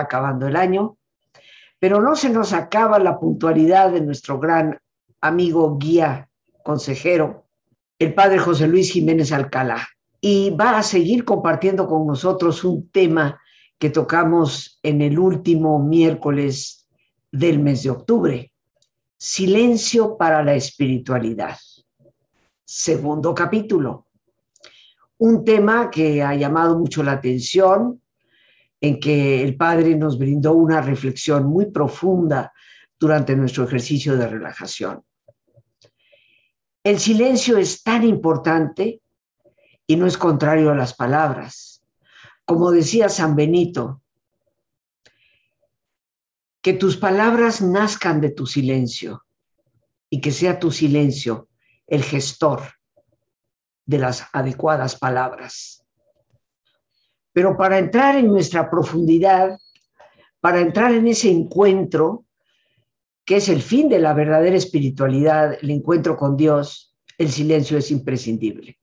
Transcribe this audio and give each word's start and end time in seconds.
Acabando 0.00 0.46
el 0.46 0.56
año 0.56 0.98
pero 1.78 2.00
no 2.00 2.16
se 2.16 2.30
nos 2.30 2.52
acaba 2.52 2.98
la 2.98 3.18
puntualidad 3.18 3.92
de 3.92 4.00
nuestro 4.00 4.38
gran 4.38 4.78
amigo, 5.20 5.78
guía, 5.78 6.28
consejero, 6.64 7.46
el 7.98 8.14
padre 8.14 8.38
José 8.38 8.66
Luis 8.66 8.92
Jiménez 8.92 9.32
Alcalá. 9.32 9.86
Y 10.20 10.50
va 10.50 10.78
a 10.78 10.82
seguir 10.82 11.24
compartiendo 11.24 11.86
con 11.86 12.06
nosotros 12.06 12.64
un 12.64 12.90
tema 12.90 13.40
que 13.78 13.90
tocamos 13.90 14.80
en 14.82 15.00
el 15.02 15.18
último 15.18 15.78
miércoles 15.78 16.88
del 17.30 17.60
mes 17.60 17.84
de 17.84 17.90
octubre. 17.90 18.52
Silencio 19.16 20.16
para 20.16 20.42
la 20.42 20.54
espiritualidad. 20.54 21.56
Segundo 22.64 23.32
capítulo. 23.32 24.06
Un 25.18 25.44
tema 25.44 25.90
que 25.90 26.22
ha 26.22 26.34
llamado 26.34 26.76
mucho 26.76 27.04
la 27.04 27.12
atención, 27.12 28.00
en 28.80 29.00
que 29.00 29.42
el 29.42 29.56
Padre 29.56 29.96
nos 29.96 30.18
brindó 30.18 30.52
una 30.54 30.80
reflexión 30.80 31.46
muy 31.46 31.66
profunda 31.66 32.52
durante 32.98 33.34
nuestro 33.36 33.64
ejercicio 33.64 34.16
de 34.16 34.28
relajación. 34.28 35.02
El 36.82 36.98
silencio 36.98 37.58
es 37.58 37.82
tan 37.82 38.04
importante 38.04 39.00
y 39.86 39.96
no 39.96 40.06
es 40.06 40.16
contrario 40.16 40.70
a 40.70 40.76
las 40.76 40.94
palabras. 40.94 41.82
Como 42.44 42.70
decía 42.70 43.08
San 43.08 43.36
Benito, 43.36 44.02
que 46.62 46.72
tus 46.74 46.96
palabras 46.96 47.62
nazcan 47.62 48.20
de 48.20 48.30
tu 48.30 48.46
silencio 48.46 49.24
y 50.10 50.20
que 50.20 50.32
sea 50.32 50.58
tu 50.58 50.70
silencio 50.70 51.48
el 51.86 52.02
gestor 52.02 52.62
de 53.86 53.98
las 53.98 54.26
adecuadas 54.32 54.96
palabras. 54.96 55.77
Pero 57.32 57.56
para 57.56 57.78
entrar 57.78 58.16
en 58.16 58.28
nuestra 58.28 58.70
profundidad, 58.70 59.58
para 60.40 60.60
entrar 60.60 60.92
en 60.92 61.06
ese 61.06 61.30
encuentro, 61.30 62.24
que 63.24 63.36
es 63.36 63.48
el 63.48 63.60
fin 63.60 63.88
de 63.88 63.98
la 63.98 64.14
verdadera 64.14 64.56
espiritualidad, 64.56 65.58
el 65.60 65.70
encuentro 65.70 66.16
con 66.16 66.36
Dios, 66.36 66.96
el 67.18 67.30
silencio 67.30 67.76
es 67.76 67.90
imprescindible. 67.90 68.78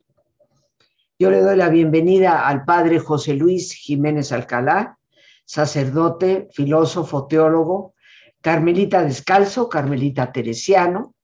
Yo 1.17 1.31
le 1.31 1.39
doy 1.39 1.55
la 1.55 1.69
bienvenida 1.69 2.47
al 2.47 2.65
padre 2.65 2.99
José 2.99 3.33
Luis 3.33 3.73
Jiménez 3.73 4.31
Alcalá, 4.31 4.99
sacerdote, 5.45 6.49
filósofo, 6.51 7.25
teólogo, 7.27 7.93
carmelita 8.41 9.03
descalzo, 9.03 9.69
carmelita 9.69 10.31
teresiano, 10.31 11.15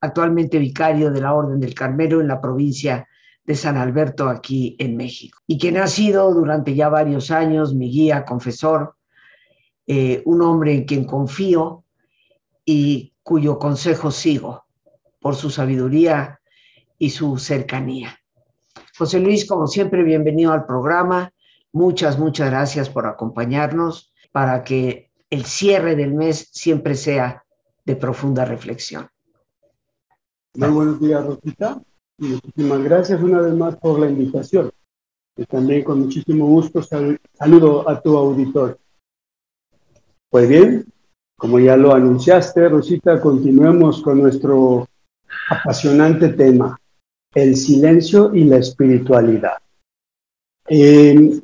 actualmente 0.00 0.58
vicario 0.58 1.10
de 1.10 1.20
la 1.20 1.34
Orden 1.34 1.60
del 1.60 1.74
Carmelo 1.74 2.20
en 2.20 2.28
la 2.28 2.40
provincia 2.40 3.08
de 3.44 3.54
San 3.54 3.76
Alberto 3.76 4.28
aquí 4.28 4.76
en 4.78 4.96
México, 4.96 5.38
y 5.46 5.58
quien 5.58 5.76
ha 5.76 5.86
sido 5.86 6.32
durante 6.32 6.74
ya 6.74 6.88
varios 6.88 7.30
años 7.30 7.74
mi 7.74 7.90
guía, 7.90 8.24
confesor, 8.24 8.94
eh, 9.86 10.22
un 10.24 10.40
hombre 10.42 10.74
en 10.74 10.84
quien 10.84 11.04
confío 11.04 11.84
y 12.64 13.12
cuyo 13.22 13.58
consejo 13.58 14.10
sigo 14.10 14.64
por 15.20 15.36
su 15.36 15.50
sabiduría 15.50 16.40
y 16.98 17.10
su 17.10 17.38
cercanía. 17.38 18.18
José 18.96 19.20
Luis, 19.20 19.46
como 19.46 19.66
siempre, 19.66 20.02
bienvenido 20.02 20.52
al 20.52 20.66
programa. 20.66 21.32
Muchas, 21.72 22.18
muchas 22.18 22.50
gracias 22.50 22.88
por 22.88 23.06
acompañarnos 23.06 24.12
para 24.32 24.64
que 24.64 25.10
el 25.30 25.44
cierre 25.44 25.96
del 25.96 26.14
mes 26.14 26.48
siempre 26.52 26.94
sea 26.94 27.44
de 27.84 27.96
profunda 27.96 28.44
reflexión. 28.44 29.08
Muy 30.54 30.68
buenos 30.68 31.00
días, 31.00 31.26
Rosita. 31.26 31.82
Muchísimas 32.18 32.82
gracias 32.84 33.22
una 33.22 33.40
vez 33.40 33.54
más 33.54 33.76
por 33.76 33.98
la 33.98 34.08
invitación. 34.08 34.70
Y 35.36 35.44
también 35.46 35.82
con 35.82 36.00
muchísimo 36.00 36.46
gusto 36.46 36.80
saludo 36.82 37.88
a 37.88 38.00
tu 38.00 38.16
auditor. 38.16 38.78
Pues 40.30 40.48
bien, 40.48 40.86
como 41.36 41.58
ya 41.58 41.76
lo 41.76 41.92
anunciaste, 41.92 42.68
Rosita, 42.68 43.20
continuemos 43.20 44.00
con 44.00 44.22
nuestro 44.22 44.86
apasionante 45.50 46.28
tema, 46.30 46.78
el 47.34 47.56
silencio 47.56 48.34
y 48.34 48.44
la 48.44 48.58
espiritualidad. 48.58 49.58
Eh, 50.68 51.40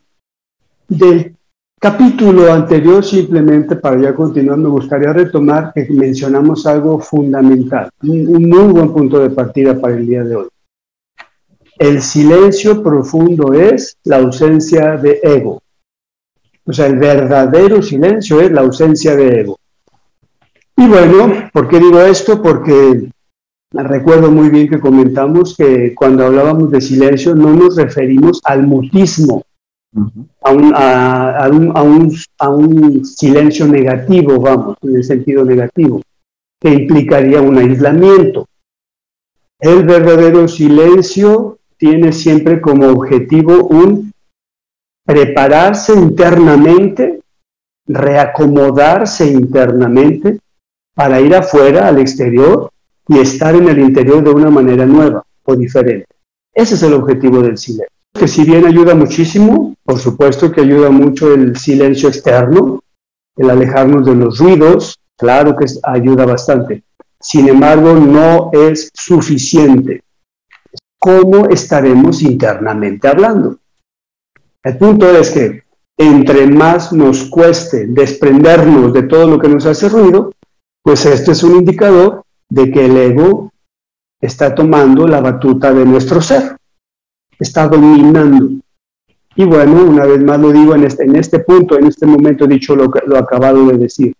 del 0.88 1.37
capítulo 1.81 2.52
anterior, 2.52 3.04
simplemente 3.04 3.76
para 3.76 4.00
ya 4.00 4.14
continuar, 4.14 4.58
me 4.58 4.69
gustaría 4.69 5.12
retomar 5.12 5.72
que 5.75 5.87
mencionamos 5.91 6.64
algo 6.66 7.00
fundamental, 7.00 7.91
un 8.02 8.48
muy 8.48 8.72
buen 8.72 8.92
punto 8.92 9.19
de 9.19 9.31
partida 9.31 9.78
para 9.81 9.97
el 9.97 10.06
día 10.06 10.22
de 10.22 10.37
hoy. 10.37 10.48
El 11.81 12.03
silencio 12.03 12.83
profundo 12.83 13.55
es 13.55 13.97
la 14.05 14.19
ausencia 14.19 14.99
de 14.99 15.19
ego. 15.23 15.63
O 16.67 16.75
sea, 16.75 16.85
el 16.85 16.99
verdadero 16.99 17.81
silencio 17.81 18.39
es 18.43 18.53
la 18.53 18.61
ausencia 18.61 19.17
de 19.17 19.41
ego. 19.41 19.59
Y 20.77 20.87
bueno, 20.87 21.49
¿por 21.55 21.69
qué 21.69 21.79
digo 21.79 21.99
esto? 22.03 22.43
Porque 22.43 23.11
recuerdo 23.73 24.31
muy 24.31 24.51
bien 24.51 24.69
que 24.69 24.79
comentamos 24.79 25.57
que 25.57 25.95
cuando 25.95 26.27
hablábamos 26.27 26.71
de 26.71 26.83
silencio 26.83 27.35
no 27.35 27.55
nos 27.55 27.77
referimos 27.77 28.43
al 28.45 28.67
mutismo, 28.67 29.43
a, 30.43 30.53
un, 30.53 31.73
a 32.39 32.49
un 32.51 33.05
silencio 33.07 33.67
negativo, 33.67 34.38
vamos, 34.38 34.76
en 34.83 34.97
el 34.97 35.05
sentido 35.05 35.47
negativo, 35.47 36.03
que 36.61 36.75
implicaría 36.75 37.41
un 37.41 37.56
aislamiento. 37.56 38.47
El 39.59 39.85
verdadero 39.85 40.47
silencio 40.47 41.56
tiene 41.81 42.12
siempre 42.12 42.61
como 42.61 42.88
objetivo 42.88 43.65
un 43.65 44.12
prepararse 45.06 45.94
internamente, 45.94 47.23
reacomodarse 47.87 49.27
internamente 49.27 50.38
para 50.94 51.21
ir 51.23 51.35
afuera, 51.35 51.88
al 51.88 51.99
exterior, 51.99 52.71
y 53.09 53.19
estar 53.19 53.55
en 53.56 53.67
el 53.71 53.79
interior 53.79 54.23
de 54.23 54.31
una 54.31 54.50
manera 54.50 54.85
nueva 54.85 55.25
o 55.43 55.56
diferente. 55.56 56.06
Ese 56.55 56.75
es 56.75 56.82
el 56.82 56.93
objetivo 56.93 57.41
del 57.41 57.56
silencio. 57.56 57.88
Que 58.12 58.29
si 58.29 58.44
bien 58.44 58.67
ayuda 58.67 58.94
muchísimo, 58.94 59.75
por 59.83 59.99
supuesto 59.99 60.53
que 60.53 60.61
ayuda 60.61 60.91
mucho 60.91 61.33
el 61.33 61.56
silencio 61.56 62.11
externo, 62.11 62.83
el 63.37 63.49
alejarnos 63.49 64.05
de 64.05 64.17
los 64.17 64.38
ruidos, 64.38 64.99
claro 65.17 65.56
que 65.56 65.65
ayuda 65.85 66.26
bastante. 66.26 66.83
Sin 67.19 67.49
embargo, 67.49 67.94
no 67.94 68.50
es 68.53 68.91
suficiente 68.93 70.03
cómo 71.00 71.49
estaremos 71.49 72.23
internamente 72.23 73.08
hablando. 73.08 73.58
El 74.62 74.76
punto 74.76 75.11
es 75.11 75.31
que 75.31 75.62
entre 75.97 76.47
más 76.47 76.93
nos 76.93 77.25
cueste 77.25 77.87
desprendernos 77.87 78.93
de 78.93 79.02
todo 79.05 79.26
lo 79.26 79.38
que 79.38 79.49
nos 79.49 79.67
hace 79.67 79.88
ruido, 79.88 80.32
pues 80.82 81.05
esto 81.06 81.32
es 81.32 81.43
un 81.43 81.56
indicador 81.56 82.23
de 82.49 82.70
que 82.70 82.85
el 82.85 82.97
ego 82.97 83.50
está 84.20 84.55
tomando 84.55 85.06
la 85.08 85.20
batuta 85.20 85.73
de 85.73 85.85
nuestro 85.85 86.20
ser, 86.20 86.56
está 87.38 87.67
dominando. 87.67 88.50
Y 89.37 89.44
bueno, 89.44 89.85
una 89.85 90.05
vez 90.05 90.23
más 90.23 90.38
lo 90.38 90.52
digo 90.52 90.75
en 90.75 90.85
este, 90.85 91.05
en 91.05 91.17
este 91.17 91.38
punto, 91.41 91.79
en 91.79 91.87
este 91.87 92.06
momento 92.06 92.47
dicho 92.47 92.76
lo, 92.76 92.91
lo 93.06 93.17
acabado 93.17 93.67
de 93.69 93.79
decir. 93.79 94.14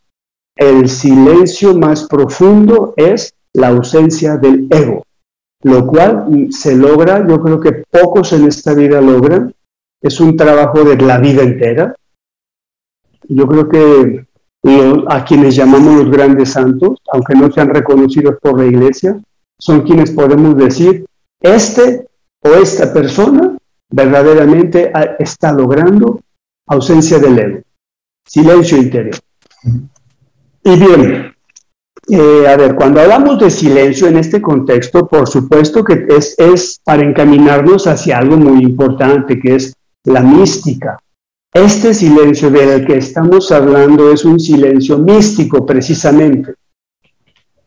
el 0.57 0.89
silencio 0.89 1.75
más 1.75 2.07
profundo 2.07 2.95
es 2.97 3.35
la 3.53 3.69
ausencia 3.69 4.37
del 4.37 4.67
ego, 4.71 5.03
lo 5.63 5.87
cual 5.87 6.49
se 6.51 6.77
logra, 6.77 7.27
yo 7.27 7.41
creo 7.41 7.61
que 7.61 7.85
pocos 7.91 8.33
en 8.33 8.47
esta 8.47 8.75
vida 8.75 9.01
logran, 9.01 9.55
es 10.01 10.21
un 10.21 10.37
trabajo 10.37 10.85
de 10.85 10.97
la 10.97 11.19
vida 11.19 11.43
entera. 11.43 11.95
Yo 13.29 13.47
creo 13.47 13.69
que 13.69 14.27
a 15.09 15.25
quienes 15.25 15.57
llamamos 15.57 16.05
los 16.05 16.11
grandes 16.11 16.53
santos, 16.53 16.99
aunque 17.13 17.35
no 17.35 17.51
sean 17.51 17.69
reconocidos 17.69 18.37
por 18.41 18.59
la 18.59 18.67
iglesia, 18.67 19.21
son 19.59 19.83
quienes 19.83 20.11
podemos 20.11 20.57
decir, 20.57 21.05
este 21.41 22.07
o 22.43 22.49
esta 22.55 22.93
persona 22.93 23.57
verdaderamente 23.91 24.93
está 25.19 25.53
logrando 25.53 26.21
ausencia 26.67 27.19
del 27.19 27.39
ego, 27.39 27.61
silencio 28.27 28.79
interior. 28.79 29.17
Y 30.65 30.77
bien, 30.79 31.35
eh, 32.09 32.49
a 32.49 32.57
ver, 32.57 32.75
cuando 32.75 33.01
hablamos 33.01 33.39
de 33.39 33.51
silencio 33.51 34.09
en 34.09 34.17
este 34.17 34.41
contexto, 34.41 35.07
por 35.07 35.29
supuesto 35.29 35.85
que 35.85 36.07
es, 36.09 36.81
para 36.83 37.05
encaminarnos 37.05 37.87
hacia 37.87 38.19
algo 38.19 38.37
muy 38.37 38.63
importante, 38.63 39.39
que 39.39 39.57
es 39.57 39.75
la 40.05 40.21
mística. 40.21 40.99
Este 41.53 41.95
silencio 41.95 42.51
del 42.51 42.87
que 42.87 42.99
estamos 42.99 43.53
hablando 43.53 44.13
es 44.13 44.25
un 44.25 44.41
silencio 44.41 44.99
místico 44.99 45.67
precisamente. 45.67 46.55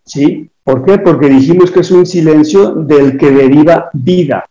¿Sí? 0.05 0.49
¿Por 0.63 0.83
qué? 0.83 0.97
Porque 0.99 1.29
dijimos 1.29 1.71
que 1.71 1.81
es 1.81 1.91
un 1.91 2.05
silencio 2.05 2.71
del 2.75 3.17
que 3.17 3.31
deriva 3.31 3.89
vida. 3.93 4.45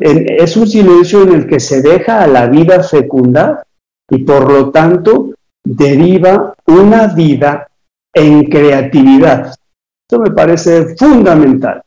Es 0.00 0.56
un 0.56 0.68
silencio 0.68 1.22
en 1.22 1.34
el 1.34 1.46
que 1.46 1.58
se 1.58 1.82
deja 1.82 2.22
a 2.22 2.26
la 2.26 2.46
vida 2.46 2.82
fecundar 2.82 3.64
y 4.08 4.18
por 4.18 4.50
lo 4.50 4.70
tanto 4.70 5.30
deriva 5.64 6.54
una 6.66 7.08
vida 7.08 7.69
en 8.12 8.44
creatividad. 8.44 9.54
Esto 10.02 10.22
me 10.22 10.30
parece 10.30 10.96
fundamental. 10.96 11.82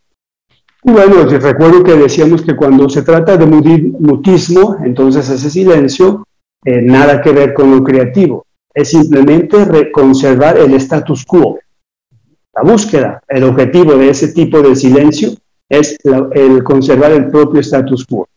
Y 0.83 0.91
bueno, 0.91 1.23
recuerdo 1.25 1.83
que 1.83 1.95
decíamos 1.95 2.41
que 2.41 2.55
cuando 2.55 2.89
se 2.89 3.03
trata 3.03 3.37
de 3.37 3.45
mutismo, 3.45 4.77
entonces 4.83 5.29
ese 5.29 5.49
silencio, 5.49 6.27
eh, 6.65 6.81
nada 6.81 7.21
que 7.21 7.31
ver 7.31 7.53
con 7.53 7.71
lo 7.71 7.83
creativo, 7.83 8.45
es 8.73 8.89
simplemente 8.89 9.91
conservar 9.91 10.57
el 10.57 10.73
status 10.73 11.25
quo. 11.25 11.59
La 12.53 12.63
búsqueda, 12.63 13.21
el 13.27 13.43
objetivo 13.45 13.95
de 13.95 14.09
ese 14.09 14.29
tipo 14.33 14.61
de 14.61 14.75
silencio 14.75 15.31
es 15.69 15.97
el 16.03 16.63
conservar 16.63 17.11
el 17.11 17.31
propio 17.31 17.61
status 17.61 18.05
quo. 18.05 18.27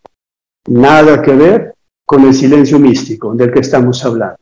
Nada 0.69 1.21
que 1.21 1.33
ver 1.33 1.75
con 2.05 2.25
el 2.25 2.35
silencio 2.35 2.79
místico 2.79 3.35
del 3.35 3.53
que 3.53 3.61
estamos 3.61 4.05
hablando. 4.05 4.39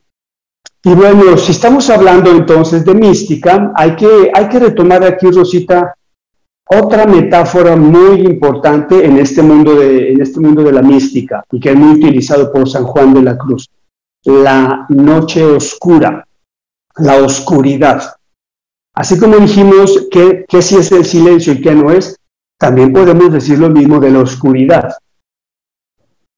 Y 0.86 0.94
bueno, 0.94 1.38
si 1.38 1.52
estamos 1.52 1.88
hablando 1.88 2.30
entonces 2.30 2.84
de 2.84 2.92
mística, 2.92 3.72
hay 3.74 3.96
que, 3.96 4.30
hay 4.34 4.48
que 4.50 4.58
retomar 4.58 5.02
aquí, 5.02 5.30
Rosita, 5.30 5.94
otra 6.68 7.06
metáfora 7.06 7.74
muy 7.74 8.20
importante 8.20 9.02
en 9.02 9.16
este, 9.16 9.42
mundo 9.42 9.76
de, 9.76 10.12
en 10.12 10.20
este 10.20 10.40
mundo 10.40 10.62
de 10.62 10.72
la 10.72 10.82
mística 10.82 11.42
y 11.50 11.58
que 11.58 11.70
es 11.70 11.76
muy 11.76 11.94
utilizado 11.94 12.52
por 12.52 12.68
San 12.68 12.84
Juan 12.84 13.14
de 13.14 13.22
la 13.22 13.38
Cruz, 13.38 13.70
la 14.24 14.84
noche 14.90 15.42
oscura, 15.42 16.26
la 16.96 17.16
oscuridad. 17.16 18.16
Así 18.94 19.18
como 19.18 19.36
dijimos 19.36 20.06
que, 20.10 20.44
que 20.46 20.60
sí 20.60 20.76
es 20.76 20.92
el 20.92 21.06
silencio 21.06 21.54
y 21.54 21.62
que 21.62 21.74
no 21.74 21.92
es, 21.92 22.20
también 22.58 22.92
podemos 22.92 23.32
decir 23.32 23.58
lo 23.58 23.70
mismo 23.70 24.00
de 24.00 24.10
la 24.10 24.20
oscuridad. 24.20 24.92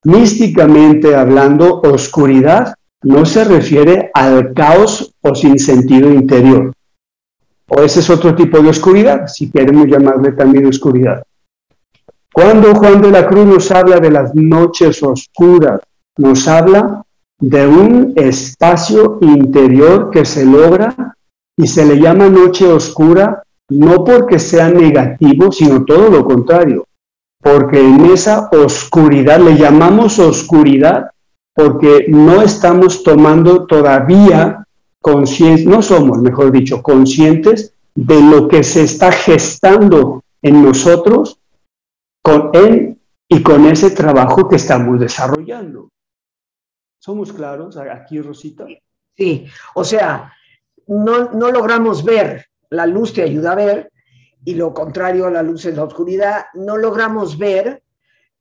Místicamente 0.05 1.17
hablando, 1.17 1.81
oscuridad 1.81 2.75
no 3.03 3.25
se 3.27 3.45
refiere 3.45 4.11
al 4.15 4.53
caos 4.53 5.15
o 5.23 5.35
sin 5.35 5.59
sentido 5.59 6.13
interior. 6.13 6.73
O 7.69 7.83
ese 7.83 8.01
es 8.01 8.11
otro 8.11 8.35
tipo 8.35 8.61
de 8.61 8.69
oscuridad, 8.69 9.27
si 9.27 9.51
queremos 9.51 9.87
llamarle 9.87 10.33
también 10.33 10.67
oscuridad. 10.67 11.23
Cuando 12.33 12.75
Juan 12.75 13.01
de 13.01 13.11
la 13.11 13.27
Cruz 13.27 13.47
nos 13.47 13.71
habla 13.71 13.99
de 13.99 14.11
las 14.11 14.35
noches 14.35 15.03
oscuras, 15.03 15.81
nos 16.17 16.47
habla 16.47 17.03
de 17.39 17.67
un 17.67 18.13
espacio 18.17 19.19
interior 19.21 20.11
que 20.11 20.25
se 20.25 20.45
logra 20.45 21.17
y 21.57 21.67
se 21.67 21.85
le 21.85 21.99
llama 21.99 22.29
noche 22.29 22.67
oscura 22.67 23.43
no 23.69 24.05
porque 24.05 24.39
sea 24.39 24.69
negativo, 24.69 25.51
sino 25.51 25.85
todo 25.85 26.09
lo 26.09 26.25
contrario, 26.25 26.87
porque 27.41 27.81
en 27.81 28.07
esa 28.07 28.49
oscuridad, 28.53 29.41
le 29.41 29.57
llamamos 29.57 30.19
oscuridad 30.19 31.11
porque 31.57 32.05
no 32.09 32.43
estamos 32.43 33.03
tomando 33.03 33.67
todavía 33.67 34.67
conciencia, 35.01 35.71
no 35.71 35.81
somos, 35.81 36.19
mejor 36.19 36.53
dicho, 36.53 36.83
conscientes 36.83 37.73
de 37.95 38.21
lo 38.21 38.47
que 38.47 38.63
se 38.63 38.83
está 38.83 39.11
gestando 39.11 40.23
en 40.43 40.63
nosotros 40.63 41.41
con 42.23 42.51
él 42.53 42.99
y 43.27 43.43
con 43.43 43.65
ese 43.65 43.91
trabajo 43.91 44.51
que 44.51 44.57
estamos 44.57 45.01
desarrollando. 45.01 45.89
¿Somos 46.99 47.33
claros 47.33 47.79
aquí, 47.79 48.21
Rosita? 48.21 48.67
Sí, 49.17 49.47
o 49.77 49.83
sea, 49.83 50.31
no, 50.89 51.31
no 51.33 51.51
logramos 51.51 52.05
ver, 52.05 52.49
la 52.69 52.85
luz 52.87 53.15
te 53.15 53.23
ayuda 53.23 53.53
a 53.53 53.55
ver, 53.55 53.93
y 54.45 54.57
lo 54.57 54.75
contrario 54.75 55.27
a 55.27 55.31
la 55.31 55.43
luz 55.43 55.65
es 55.65 55.75
la 55.75 55.85
oscuridad, 55.85 56.47
no 56.53 56.77
logramos 56.77 57.39
ver 57.39 57.83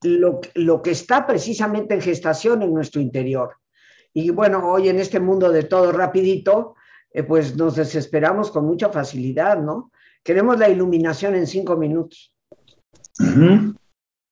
lo, 0.06 0.82
que 0.82 0.92
está 0.92 1.26
precisamente 1.26 1.94
en 1.94 2.02
gestación 2.02 2.62
en 2.62 2.74
nuestro 2.74 3.02
interior. 3.02 3.56
Y 4.14 4.30
bueno, 4.30 4.70
hoy 4.70 4.90
en 4.90 5.00
este 5.00 5.20
mundo 5.20 5.52
de 5.52 5.64
todo 5.64 5.92
rapidito, 5.92 6.76
eh, 7.12 7.24
pues 7.24 7.56
nos 7.56 7.76
desesperamos 7.76 8.52
con 8.52 8.66
mucha 8.66 8.90
facilidad, 8.90 9.60
¿no? 9.60 9.92
Queremos 10.24 10.58
la 10.58 10.70
iluminación 10.70 11.36
en 11.36 11.48
cinco 11.48 11.76
minutos. 11.76 12.32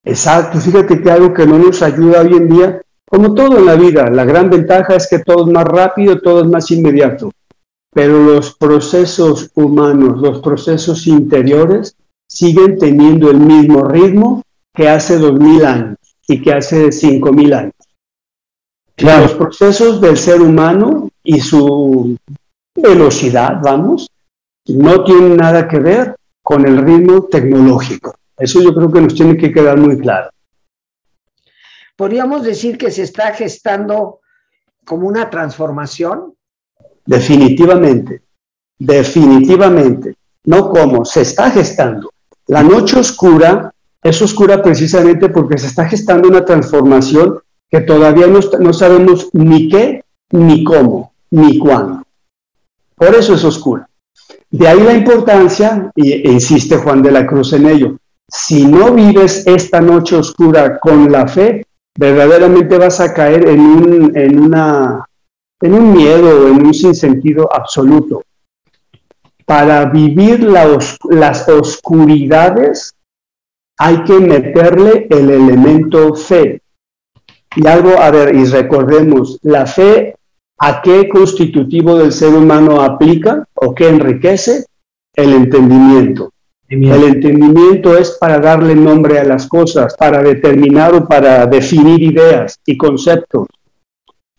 Exacto, 0.03 0.59
fíjate 0.59 1.01
que 1.01 1.11
algo 1.11 1.33
que 1.33 1.45
no 1.45 1.57
nos 1.57 1.81
ayuda 1.81 2.21
hoy 2.21 2.33
en 2.33 2.49
día, 2.49 2.81
como 3.05 3.33
todo 3.33 3.57
en 3.57 3.65
la 3.65 3.75
vida, 3.75 4.09
la 4.09 4.25
gran 4.25 4.49
ventaja 4.49 4.95
es 4.95 5.07
que 5.09 5.19
todo 5.19 5.45
es 5.45 5.53
más 5.53 5.65
rápido, 5.65 6.19
todo 6.19 6.41
es 6.41 6.47
más 6.47 6.69
inmediato 6.71 7.29
pero 7.93 8.19
los 8.19 8.55
procesos 8.55 9.51
humanos, 9.53 10.19
los 10.19 10.39
procesos 10.41 11.05
interiores, 11.07 11.95
siguen 12.27 12.77
teniendo 12.77 13.29
el 13.29 13.37
mismo 13.37 13.83
ritmo 13.83 14.41
que 14.73 14.89
hace 14.89 15.17
dos 15.17 15.33
mil 15.39 15.63
años 15.65 15.97
y 16.27 16.41
que 16.41 16.53
hace 16.53 16.91
cinco 16.91 17.31
mil 17.31 17.53
años. 17.53 17.73
Los 18.97 19.33
procesos 19.33 19.99
del 20.01 20.17
ser 20.17 20.41
humano 20.41 21.09
y 21.23 21.39
su 21.39 22.17
velocidad, 22.75 23.59
vamos, 23.61 24.09
no 24.67 25.03
tienen 25.03 25.37
nada 25.37 25.67
que 25.67 25.79
ver 25.79 26.15
con 26.41 26.67
el 26.67 26.77
ritmo 26.77 27.23
tecnológico. 27.23 28.15
Eso 28.37 28.61
yo 28.61 28.73
creo 28.73 28.91
que 28.91 29.01
nos 29.01 29.15
tiene 29.15 29.37
que 29.37 29.51
quedar 29.51 29.77
muy 29.77 29.99
claro. 29.99 30.29
Podríamos 31.95 32.43
decir 32.43 32.77
que 32.77 32.91
se 32.91 33.03
está 33.03 33.33
gestando 33.33 34.19
como 34.85 35.07
una 35.07 35.29
transformación 35.29 36.33
Definitivamente, 37.05 38.21
definitivamente. 38.77 40.15
No 40.45 40.69
como, 40.69 41.05
se 41.05 41.21
está 41.21 41.51
gestando. 41.51 42.11
La 42.47 42.63
noche 42.63 42.99
oscura 42.99 43.72
es 44.03 44.21
oscura 44.21 44.61
precisamente 44.61 45.29
porque 45.29 45.57
se 45.57 45.67
está 45.67 45.85
gestando 45.85 46.27
una 46.27 46.43
transformación 46.45 47.39
que 47.69 47.81
todavía 47.81 48.27
no, 48.27 48.39
no 48.59 48.73
sabemos 48.73 49.29
ni 49.33 49.69
qué, 49.69 50.03
ni 50.31 50.63
cómo, 50.63 51.13
ni 51.31 51.57
cuándo. 51.57 52.03
Por 52.95 53.15
eso 53.15 53.33
es 53.33 53.43
oscura. 53.43 53.87
De 54.51 54.67
ahí 54.67 54.81
la 54.81 54.93
importancia, 54.93 55.91
y, 55.95 56.11
e 56.11 56.31
insiste 56.31 56.77
Juan 56.77 57.01
de 57.01 57.11
la 57.11 57.25
Cruz 57.25 57.53
en 57.53 57.65
ello, 57.65 57.97
si 58.27 58.65
no 58.65 58.93
vives 58.93 59.47
esta 59.47 59.81
noche 59.81 60.15
oscura 60.15 60.79
con 60.79 61.11
la 61.11 61.27
fe, 61.27 61.65
verdaderamente 61.97 62.77
vas 62.77 62.99
a 62.99 63.13
caer 63.13 63.47
en, 63.47 63.59
un, 63.59 64.17
en 64.17 64.39
una 64.39 65.05
en 65.63 65.73
un 65.73 65.93
miedo 65.93 66.47
en 66.49 66.65
un 66.65 66.73
sinsentido 66.73 67.49
absoluto. 67.51 68.23
Para 69.45 69.85
vivir 69.85 70.43
las 70.43 71.47
oscuridades 71.47 72.93
hay 73.83 74.01
que 74.05 74.17
meterle 74.17 75.07
el 75.09 75.29
elemento 75.29 76.15
fe. 76.15 76.61
Y 77.53 77.67
algo, 77.67 77.99
a 77.99 78.11
ver, 78.11 78.33
y 78.33 78.45
recordemos, 78.45 79.37
la 79.41 79.65
fe, 79.65 80.15
¿a 80.57 80.81
qué 80.81 81.09
constitutivo 81.09 81.97
del 81.97 82.13
ser 82.13 82.33
humano 82.33 82.81
aplica 82.81 83.45
o 83.53 83.75
qué 83.75 83.89
enriquece? 83.89 84.67
El 85.13 85.33
entendimiento. 85.33 86.31
El 86.69 87.03
entendimiento 87.03 87.97
es 87.97 88.11
para 88.11 88.39
darle 88.39 88.73
nombre 88.73 89.19
a 89.19 89.25
las 89.25 89.47
cosas, 89.47 89.93
para 89.97 90.23
determinar 90.23 90.95
o 90.95 91.05
para 91.05 91.45
definir 91.45 92.01
ideas 92.01 92.57
y 92.65 92.77
conceptos. 92.77 93.47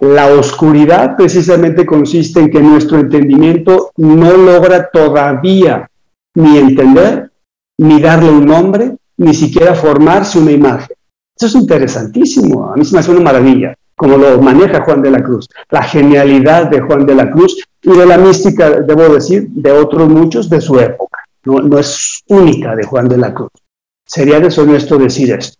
La 0.01 0.29
oscuridad 0.29 1.19
precisamente 1.19 1.85
consiste 1.85 2.41
en 2.41 2.51
que 2.51 2.61
nuestro 2.61 2.99
entendimiento 2.99 3.91
no 3.99 4.39
logra 4.39 4.89
todavía 4.91 5.87
ni 6.35 6.57
entender, 6.57 7.31
ni 7.79 8.01
darle 8.01 8.31
un 8.31 8.47
nombre, 8.47 8.97
ni 9.16 9.35
siquiera 9.35 9.75
formarse 9.75 10.38
una 10.38 10.52
imagen. 10.52 10.97
Eso 11.37 11.47
es 11.47 11.54
interesantísimo, 11.54 12.73
a 12.73 12.76
mí 12.76 12.85
se 12.85 12.94
me 12.94 13.00
hace 13.00 13.11
una 13.11 13.21
maravilla. 13.21 13.75
como 13.97 14.16
lo 14.16 14.42
maneja 14.42 14.83
Juan 14.83 15.02
de 15.02 15.11
la 15.11 15.23
Cruz, 15.23 15.49
la 15.71 15.83
genialidad 15.83 16.68
de 16.68 16.80
Juan 16.80 17.06
de 17.06 17.14
la 17.14 17.30
Cruz 17.30 17.64
y 17.80 17.92
de 17.92 18.06
la 18.06 18.18
mística, 18.18 18.80
debo 18.80 19.09
decir, 19.14 19.49
de 19.50 19.71
otros 19.71 20.09
muchos 20.09 20.50
de 20.50 20.61
su 20.61 20.80
época. 20.80 21.18
No, 21.44 21.78
es 21.78 22.23
única 22.28 22.75
de 22.75 22.85
Juan 22.85 23.09
de 23.09 23.18
la 23.18 23.33
Cruz. 23.33 23.50
Sería 24.04 24.40
deshonesto 24.40 24.99
decir 24.99 25.33
esto. 25.33 25.59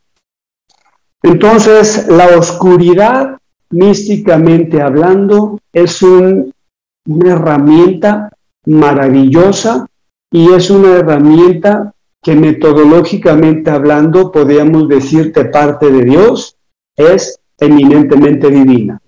Entonces, 1.23 2.09
la 2.09 2.37
oscuridad, 2.37 3.39
místicamente 3.71 4.83
hablando, 4.83 5.61
es 5.73 6.03
un, 6.03 6.53
una 7.07 7.33
herramienta 7.33 8.31
maravillosa 8.67 9.87
y 10.31 10.53
es 10.53 10.71
una 10.71 10.97
herramienta 10.99 11.94
que 12.25 12.35
metodológicamente 12.35 13.71
hablando 13.71 14.33
podríamos 14.33 14.89
decir 14.89 15.31
de 15.31 15.45
parte 15.45 15.91
de 15.91 16.05
Dios 16.05 16.57
es 16.97 17.39
eminentemente 17.59 18.51
divina. 18.51 19.01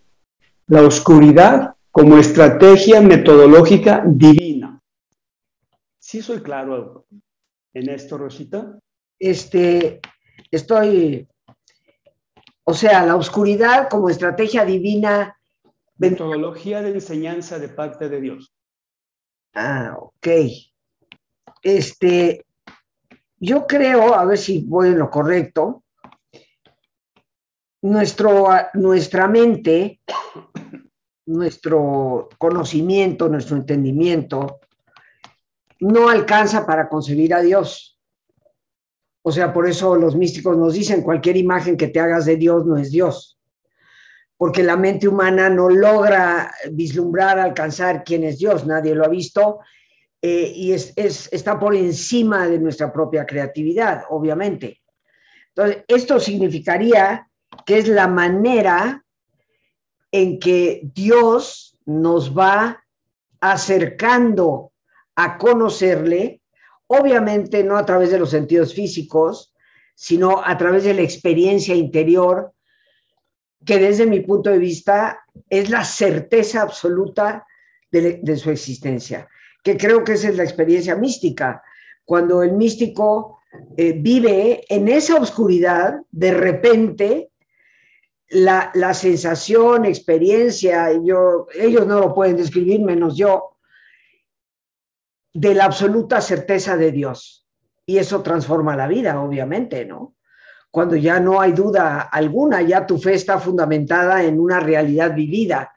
La 0.66 0.82
oscuridad 0.82 1.74
como 1.90 2.18
estrategia 2.18 3.00
metodológica 3.00 4.04
divina. 4.06 4.82
¿Sí 5.98 6.20
soy 6.20 6.42
claro 6.42 7.06
en 7.72 7.88
esto, 7.88 8.18
Rosita? 8.18 8.78
Este, 9.18 10.00
estoy, 10.50 11.26
o 12.64 12.74
sea, 12.74 13.06
la 13.06 13.16
oscuridad 13.16 13.88
como 13.88 14.10
estrategia 14.10 14.66
divina. 14.66 15.38
Metodología 15.96 16.82
de 16.82 16.90
enseñanza 16.90 17.58
de 17.58 17.70
parte 17.70 18.10
de 18.10 18.20
Dios. 18.20 18.52
Ah, 19.54 19.96
ok. 19.98 20.28
Este, 21.62 22.45
yo 23.38 23.66
creo, 23.66 24.14
a 24.14 24.24
ver 24.24 24.38
si 24.38 24.64
voy 24.66 24.88
en 24.88 24.98
lo 24.98 25.10
correcto, 25.10 25.84
nuestro, 27.82 28.48
nuestra 28.74 29.28
mente, 29.28 30.00
nuestro 31.26 32.28
conocimiento, 32.38 33.28
nuestro 33.28 33.56
entendimiento, 33.56 34.60
no 35.80 36.08
alcanza 36.08 36.66
para 36.66 36.88
concebir 36.88 37.34
a 37.34 37.40
Dios. 37.40 38.00
O 39.22 39.32
sea, 39.32 39.52
por 39.52 39.68
eso 39.68 39.96
los 39.96 40.14
místicos 40.14 40.56
nos 40.56 40.74
dicen, 40.74 41.02
cualquier 41.02 41.36
imagen 41.36 41.76
que 41.76 41.88
te 41.88 42.00
hagas 42.00 42.26
de 42.26 42.36
Dios 42.36 42.64
no 42.64 42.76
es 42.76 42.92
Dios, 42.92 43.38
porque 44.36 44.62
la 44.62 44.76
mente 44.76 45.08
humana 45.08 45.50
no 45.50 45.68
logra 45.68 46.54
vislumbrar, 46.70 47.38
alcanzar 47.38 48.04
quién 48.04 48.24
es 48.24 48.38
Dios, 48.38 48.66
nadie 48.66 48.94
lo 48.94 49.04
ha 49.04 49.08
visto, 49.08 49.58
eh, 50.22 50.52
y 50.54 50.72
es, 50.72 50.92
está 50.96 51.58
por 51.58 51.74
encima 51.74 52.48
de 52.48 52.58
nuestra 52.58 52.92
propia 52.92 53.26
creatividad, 53.26 54.04
obviamente. 54.10 54.82
Entonces, 55.48 55.84
esto 55.88 56.20
significaría 56.20 57.28
que 57.64 57.78
es 57.78 57.88
la 57.88 58.08
manera 58.08 59.04
en 60.10 60.38
que 60.38 60.82
Dios 60.94 61.78
nos 61.84 62.36
va 62.36 62.84
acercando 63.40 64.72
a 65.14 65.38
conocerle, 65.38 66.42
obviamente 66.86 67.62
no 67.62 67.76
a 67.76 67.86
través 67.86 68.10
de 68.10 68.18
los 68.18 68.30
sentidos 68.30 68.74
físicos, 68.74 69.54
sino 69.94 70.42
a 70.44 70.56
través 70.58 70.84
de 70.84 70.94
la 70.94 71.02
experiencia 71.02 71.74
interior, 71.74 72.52
que 73.64 73.78
desde 73.78 74.06
mi 74.06 74.20
punto 74.20 74.50
de 74.50 74.58
vista 74.58 75.24
es 75.48 75.70
la 75.70 75.84
certeza 75.84 76.62
absoluta 76.62 77.46
de, 77.90 78.36
su 78.36 78.50
existencia, 78.50 79.28
que 79.66 79.76
creo 79.76 80.04
que 80.04 80.12
esa 80.12 80.28
es 80.28 80.36
la 80.36 80.44
experiencia 80.44 80.94
mística. 80.94 81.60
Cuando 82.04 82.44
el 82.44 82.52
místico 82.52 83.40
eh, 83.76 83.94
vive 83.98 84.64
en 84.68 84.86
esa 84.86 85.16
oscuridad, 85.16 86.02
de 86.12 86.30
repente 86.32 87.32
la, 88.28 88.70
la, 88.74 88.94
sensación, 88.94 89.84
experiencia, 89.84 90.92
yo, 91.02 91.48
ellos 91.52 91.84
no 91.84 91.98
lo 91.98 92.14
pueden 92.14 92.36
describir 92.36 92.80
menos 92.80 93.16
yo, 93.16 93.56
de 95.34 95.52
la 95.52 95.64
absoluta 95.64 96.20
certeza 96.20 96.76
de 96.76 96.92
Dios. 96.92 97.44
Y 97.84 97.98
eso 97.98 98.22
transforma 98.22 98.76
la 98.76 98.86
vida, 98.86 99.20
obviamente, 99.20 99.84
¿no? 99.84 100.14
Cuando 100.70 100.94
ya 100.94 101.18
no 101.18 101.40
hay 101.40 101.50
duda 101.50 102.02
alguna, 102.02 102.62
ya 102.62 102.86
tu 102.86 102.98
fe 102.98 103.14
está 103.14 103.40
fundamentada 103.40 104.22
en 104.22 104.38
una 104.38 104.60
realidad 104.60 105.12
vivida. 105.12 105.72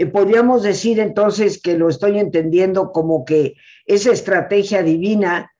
Eh, 0.00 0.06
podríamos 0.06 0.62
decir 0.62 0.98
entonces 0.98 1.60
que 1.60 1.76
lo 1.76 1.90
estoy 1.90 2.18
entendiendo 2.18 2.90
como 2.90 3.26
que 3.26 3.56
esa 3.84 4.12
estrategia 4.12 4.82
divina, 4.82 5.52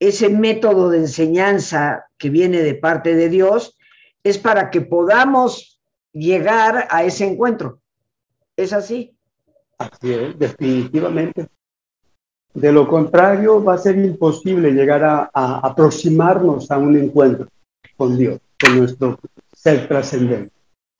ese 0.00 0.30
método 0.30 0.88
de 0.88 1.00
enseñanza 1.00 2.06
que 2.16 2.30
viene 2.30 2.62
de 2.62 2.74
parte 2.74 3.14
de 3.14 3.28
Dios, 3.28 3.76
es 4.24 4.38
para 4.38 4.70
que 4.70 4.80
podamos 4.80 5.78
llegar 6.14 6.88
a 6.90 7.04
ese 7.04 7.26
encuentro. 7.26 7.80
¿Es 8.56 8.72
así? 8.72 9.14
Así 9.76 10.10
es, 10.10 10.38
definitivamente. 10.38 11.46
De 12.54 12.72
lo 12.72 12.88
contrario, 12.88 13.62
va 13.62 13.74
a 13.74 13.78
ser 13.78 13.98
imposible 13.98 14.70
llegar 14.70 15.04
a, 15.04 15.28
aproximarnos 15.34 16.70
a 16.70 16.78
un 16.78 16.96
encuentro 16.96 17.46
con 17.98 18.16
Dios, 18.16 18.40
con 18.58 18.78
nuestro 18.78 19.18
ser 19.54 19.86
trascendente. 19.86 20.50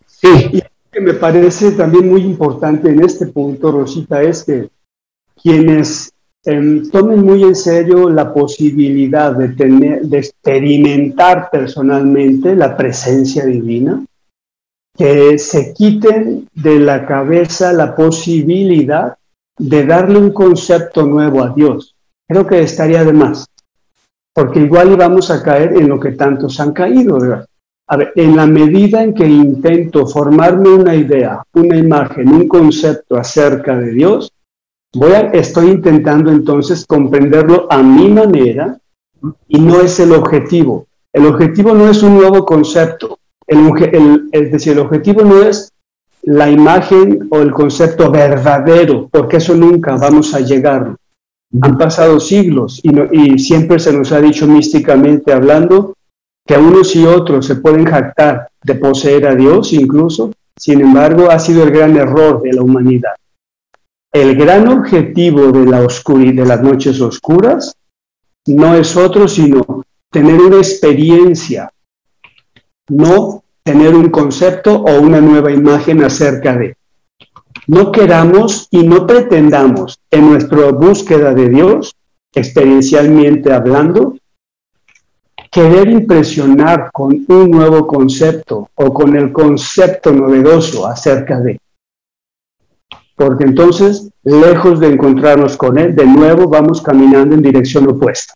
Sí. 0.07 0.51
Y 0.53 0.63
que 0.97 1.03
me 1.03 1.13
parece 1.13 1.73
también 1.73 2.09
muy 2.09 2.23
importante 2.23 2.89
en 2.89 3.05
este 3.05 3.27
punto, 3.27 3.71
Rosita, 3.71 4.23
es 4.23 4.45
que 4.45 4.71
quienes 5.43 6.11
em, 6.43 6.89
tomen 6.91 7.23
muy 7.23 7.43
en 7.43 7.55
serio 7.55 8.09
la 8.09 8.33
posibilidad 8.33 9.37
de, 9.37 9.49
tener, 9.51 10.01
de 10.07 10.19
experimentar 10.21 11.51
personalmente 11.51 12.57
la 12.57 12.75
presencia 12.75 13.45
divina, 13.45 14.07
que 14.97 15.39
se 15.39 15.75
quiten 15.75 16.49
de 16.55 16.79
la 16.81 17.05
cabeza 17.05 17.75
la 17.75 17.95
posibilidad 17.95 19.19
de 19.59 19.85
darle 19.85 20.19
un 20.19 20.33
concepto 20.33 21.05
nuevo 21.05 21.45
a 21.45 21.51
Dios. 21.51 21.95
Creo 22.27 22.47
que 22.47 22.61
estaría 22.61 23.05
de 23.05 23.13
más, 23.13 23.45
porque 24.33 24.61
igual 24.61 24.93
íbamos 24.93 25.31
a 25.31 25.43
caer 25.43 25.77
en 25.77 25.91
lo 25.91 26.01
que 26.01 26.13
tantos 26.13 26.59
han 26.59 26.73
caído, 26.73 27.21
¿verdad? 27.21 27.47
A 27.89 27.97
ver, 27.97 28.13
en 28.17 28.35
la 28.35 28.47
medida 28.47 29.03
en 29.03 29.15
que 29.15 29.27
intento 29.27 30.07
formarme 30.07 30.71
una 30.71 30.95
idea, 30.95 31.43
una 31.53 31.77
imagen, 31.77 32.29
un 32.29 32.49
concepto 32.49 33.17
acerca 33.17 33.77
de 33.77 33.93
Dios, 33.93 34.33
voy 34.93 35.13
a, 35.13 35.21
estoy 35.31 35.69
intentando 35.69 36.33
entonces 36.33 36.85
comprenderlo 36.85 37.69
a 37.71 37.81
mi 37.83 38.09
manera 38.09 38.77
y 39.47 39.61
no 39.61 39.81
es 39.81 40.01
el 40.01 40.13
objetivo. 40.13 40.87
El 41.13 41.27
objetivo 41.27 41.75
no 41.75 41.89
es 41.89 42.03
un 42.03 42.17
nuevo 42.17 42.45
concepto. 42.45 43.21
El, 43.47 44.29
es 44.33 44.51
decir, 44.51 44.73
el 44.73 44.81
objetivo 44.81 45.23
no 45.23 45.43
es 45.43 45.73
la 46.23 46.51
imagen 46.51 47.29
o 47.31 47.39
el 47.39 47.53
concepto 47.53 48.11
verdadero, 48.11 49.09
porque 49.13 49.37
eso 49.37 49.55
nunca 49.55 49.97
vamos 49.97 50.35
a 50.35 50.41
llegar. 50.41 50.97
Han 51.63 51.79
pasado 51.79 52.19
siglos 52.19 52.81
y, 52.83 52.91
y 53.13 53.39
siempre 53.39 53.79
se 53.79 53.93
nos 53.93 54.11
ha 54.11 54.21
dicho 54.21 54.49
místicamente 54.49 55.33
hablando 55.33 55.96
que 56.47 56.57
unos 56.57 56.95
y 56.95 57.05
otros 57.05 57.47
se 57.47 57.57
pueden 57.57 57.85
jactar 57.85 58.49
de 58.63 58.75
poseer 58.77 59.27
a 59.27 59.35
Dios 59.35 59.73
incluso, 59.73 60.31
sin 60.57 60.81
embargo 60.81 61.31
ha 61.31 61.39
sido 61.39 61.65
el 61.65 61.71
gran 61.71 61.97
error 61.97 62.41
de 62.41 62.53
la 62.53 62.63
humanidad. 62.63 63.15
El 64.13 64.37
gran 64.37 64.69
objetivo 64.69 65.53
de, 65.53 65.67
las 65.67 66.63
noches 66.63 67.01
oscuras 67.01 67.77
no 68.47 68.75
es 68.75 68.97
otro 68.97 69.27
sino 69.29 69.83
tener 70.11 70.41
una 70.41 70.57
experiencia, 70.57 71.71
no 72.89 73.43
tener 73.63 73.95
un 73.95 74.09
concepto 74.09 74.83
o 74.83 75.01
una 75.01 75.21
nueva 75.21 75.51
imagen 75.51 76.05
acerca 76.05 76.57
de. 76.57 76.77
No 77.67 77.91
queramos 77.91 78.69
y 78.71 78.85
no 78.85 79.07
pretendamos 79.07 79.99
en 80.11 80.31
nuestra 80.31 80.71
búsqueda 80.71 81.35
de 81.35 81.49
Dios, 81.49 81.95
experiencialmente 82.33 83.53
hablando, 83.53 84.17
querer 85.57 85.89
impresionar 85.89 86.91
con 86.93 87.25
un 87.29 87.51
nuevo 87.51 87.87
concepto 87.87 88.69
o 88.75 88.93
con 88.93 89.17
el 89.17 89.33
concepto 89.33 90.13
novedoso 90.13 90.87
acerca 90.87 91.41
de. 91.41 91.59
Porque 93.15 93.45
entonces, 93.45 94.11
lejos 94.23 94.81
de 94.81 94.89
encontrarnos 94.89 95.57
con 95.57 95.79
Él, 95.79 95.97
de 95.97 96.05
nuevo 96.05 96.47
vamos 96.47 96.83
caminando 96.83 97.35
en 97.35 97.41
dirección 97.41 97.89
opuesta. 97.89 98.35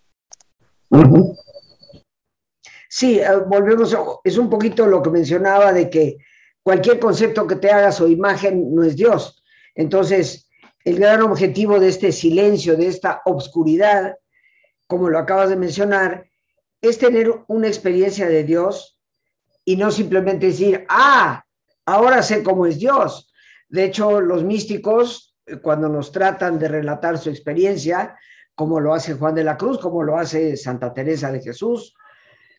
Sí, 2.89 3.19
eh, 3.19 3.27
volvemos, 3.47 3.95
es 4.25 4.39
un 4.39 4.49
poquito 4.49 4.87
lo 4.87 5.03
que 5.03 5.11
mencionaba 5.11 5.75
de 5.75 5.91
que 5.91 6.17
cualquier 6.63 6.99
concepto 6.99 7.47
que 7.47 7.57
te 7.57 7.71
hagas 7.71 8.01
o 8.01 8.09
imagen 8.09 8.75
no 8.75 8.83
es 8.83 8.97
Dios. 8.97 9.45
Entonces, 9.75 10.49
el 10.87 10.99
gran 10.99 11.21
objetivo 11.21 11.79
de 11.81 11.89
este 11.89 12.13
silencio, 12.13 12.79
de 12.79 12.87
esta 12.87 13.21
obscuridad, 13.27 14.17
como 14.87 15.11
lo 15.11 15.19
acabas 15.19 15.51
de 15.51 15.57
mencionar, 15.57 16.30
es 16.81 16.99
tener 16.99 17.33
una 17.49 17.69
experiencia 17.69 18.29
de 18.29 18.45
Dios 18.45 18.99
y 19.65 19.77
no 19.77 19.91
simplemente 19.91 20.47
decir, 20.47 20.87
ah, 20.89 21.45
ahora 21.87 22.23
sé 22.23 22.43
cómo 22.43 22.67
es 22.67 22.79
Dios. 22.79 23.33
De 23.69 23.85
hecho, 23.85 24.21
los 24.21 24.43
místicos, 24.45 25.37
eh, 25.47 25.57
cuando 25.57 25.89
nos 25.89 26.11
tratan 26.11 26.59
de 26.59 26.69
relatar 26.69 27.19
su 27.19 27.31
experiencia, 27.31 28.19
como 28.55 28.81
lo 28.81 28.93
hace 28.95 29.15
Juan 29.15 29.35
de 29.35 29.45
la 29.45 29.57
Cruz, 29.57 29.79
como 29.79 30.03
lo 30.03 30.19
hace 30.19 30.57
Santa 30.57 30.93
Teresa 30.93 31.31
de 31.31 31.41
Jesús, 31.41 31.95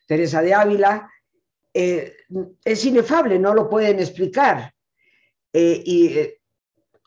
Teresa 0.08 0.42
de 0.42 0.54
Ávila, 0.54 1.10
eh, 1.74 2.16
es 2.64 2.86
inefable, 2.86 3.40
no 3.40 3.54
lo 3.54 3.70
pueden 3.70 4.00
explicar. 4.00 4.74
Eh, 5.54 5.84
y 5.86 6.18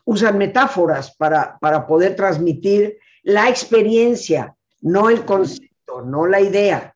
usan 0.05 0.37
metáforas 0.37 1.15
para, 1.15 1.57
para 1.59 1.87
poder 1.87 2.15
transmitir 2.15 2.99
la 3.23 3.49
experiencia, 3.49 4.55
no 4.81 5.09
el 5.09 5.25
concepto, 5.25 6.01
no 6.01 6.27
la 6.27 6.41
idea. 6.41 6.94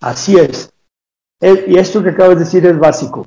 Así 0.00 0.36
es. 0.36 0.70
Y 1.40 1.76
esto 1.76 2.02
que 2.02 2.10
acabo 2.10 2.30
de 2.30 2.40
decir 2.40 2.64
es 2.66 2.78
básico. 2.78 3.26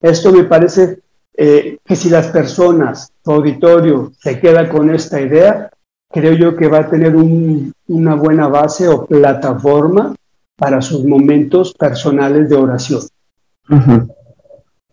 Esto 0.00 0.32
me 0.32 0.44
parece 0.44 1.00
eh, 1.34 1.78
que 1.84 1.96
si 1.96 2.10
las 2.10 2.28
personas, 2.28 3.12
su 3.24 3.30
auditorio, 3.30 4.12
se 4.18 4.38
queda 4.40 4.68
con 4.68 4.90
esta 4.90 5.20
idea, 5.20 5.70
creo 6.10 6.34
yo 6.34 6.56
que 6.56 6.68
va 6.68 6.80
a 6.80 6.90
tener 6.90 7.16
una 7.16 8.14
buena 8.14 8.48
base 8.48 8.88
o 8.88 9.06
plataforma 9.06 10.14
para 10.56 10.82
sus 10.82 11.04
momentos 11.04 11.72
personales 11.72 12.48
de 12.48 12.56
oración. 12.56 13.00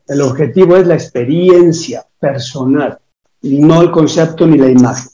El 0.07 0.21
objetivo 0.21 0.77
es 0.77 0.87
la 0.87 0.95
experiencia 0.95 2.05
personal, 2.19 2.97
no 3.41 3.81
el 3.81 3.91
concepto 3.91 4.47
ni 4.47 4.57
la 4.57 4.69
imagen. 4.69 5.09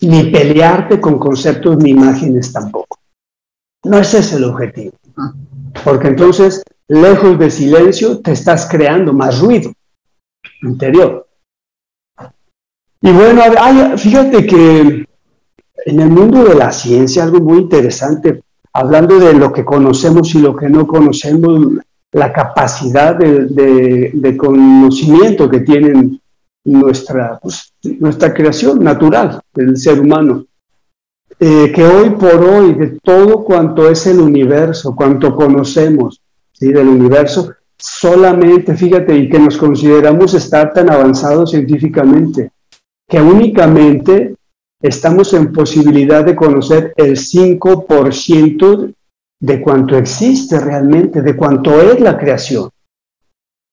Ni 0.00 0.30
pelearte 0.30 1.00
con 1.00 1.18
conceptos 1.18 1.76
ni 1.78 1.90
imágenes 1.90 2.52
tampoco. 2.52 2.93
No 3.84 3.98
ese 3.98 4.18
es 4.18 4.32
el 4.32 4.44
objetivo. 4.44 4.96
Porque 5.84 6.08
entonces, 6.08 6.62
lejos 6.88 7.38
de 7.38 7.50
silencio, 7.50 8.20
te 8.20 8.32
estás 8.32 8.66
creando 8.70 9.12
más 9.12 9.40
ruido 9.40 9.72
interior. 10.62 11.26
Y 13.00 13.12
bueno, 13.12 13.42
fíjate 13.98 14.46
que 14.46 15.06
en 15.86 16.00
el 16.00 16.08
mundo 16.08 16.44
de 16.44 16.54
la 16.54 16.72
ciencia, 16.72 17.24
algo 17.24 17.40
muy 17.40 17.58
interesante, 17.58 18.42
hablando 18.72 19.18
de 19.18 19.34
lo 19.34 19.52
que 19.52 19.64
conocemos 19.64 20.34
y 20.34 20.38
lo 20.40 20.56
que 20.56 20.68
no 20.68 20.86
conocemos, 20.86 21.78
la 22.12 22.32
capacidad 22.32 23.16
de, 23.16 24.36
conocimiento 24.38 25.50
que 25.50 25.60
tienen 25.60 26.20
nuestra, 26.64 27.38
pues, 27.42 27.72
nuestra 27.82 28.32
creación 28.32 28.82
natural 28.82 29.40
del 29.52 29.76
ser 29.76 30.00
humano. 30.00 30.46
Eh, 31.40 31.72
que 31.74 31.84
hoy 31.84 32.10
por 32.10 32.34
hoy, 32.34 32.74
de 32.74 32.98
todo 33.02 33.42
cuanto 33.44 33.88
es 33.90 34.06
el 34.06 34.20
universo, 34.20 34.94
cuanto 34.94 35.34
conocemos 35.34 36.20
¿sí? 36.52 36.72
del 36.72 36.88
universo, 36.88 37.52
solamente, 37.76 38.76
fíjate, 38.76 39.16
y 39.16 39.28
que 39.28 39.38
nos 39.38 39.56
consideramos 39.56 40.34
estar 40.34 40.72
tan 40.72 40.90
avanzados 40.90 41.50
científicamente, 41.50 42.52
que 43.08 43.20
únicamente 43.20 44.36
estamos 44.80 45.32
en 45.34 45.52
posibilidad 45.52 46.24
de 46.24 46.36
conocer 46.36 46.92
el 46.96 47.16
5% 47.16 48.94
de 49.40 49.60
cuánto 49.60 49.96
existe 49.96 50.60
realmente, 50.60 51.20
de 51.20 51.36
cuánto 51.36 51.80
es 51.80 52.00
la 52.00 52.16
creación. 52.16 52.70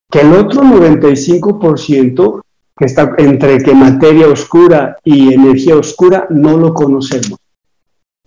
Que 0.10 0.22
el 0.22 0.34
otro 0.34 0.64
95% 0.64 2.42
que 2.76 2.86
está 2.86 3.14
entre 3.18 3.60
que 3.60 3.74
materia 3.74 4.28
oscura 4.28 4.98
y 5.04 5.34
energía 5.34 5.76
oscura 5.76 6.28
no 6.30 6.58
lo 6.58 6.74
conocemos. 6.74 7.41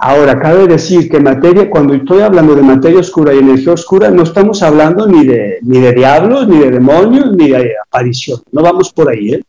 Ahora, 0.06 0.38
cabe 0.38 0.66
decir 0.66 1.08
que 1.08 1.18
materia, 1.18 1.70
cuando 1.70 1.94
estoy 1.94 2.20
hablando 2.20 2.54
de 2.54 2.60
materia 2.60 3.00
oscura 3.00 3.32
y 3.32 3.38
energía 3.38 3.72
oscura, 3.72 4.10
no 4.10 4.24
estamos 4.24 4.62
hablando 4.62 5.06
ni 5.06 5.26
de, 5.26 5.60
ni 5.62 5.80
de 5.80 5.94
diablos, 5.94 6.46
ni 6.46 6.58
de 6.58 6.72
demonios, 6.72 7.34
ni 7.34 7.48
de 7.48 7.74
aparición. 7.86 8.42
No 8.52 8.60
vamos 8.60 8.92
por 8.92 9.08
ahí, 9.08 9.32
¿eh? 9.32 9.42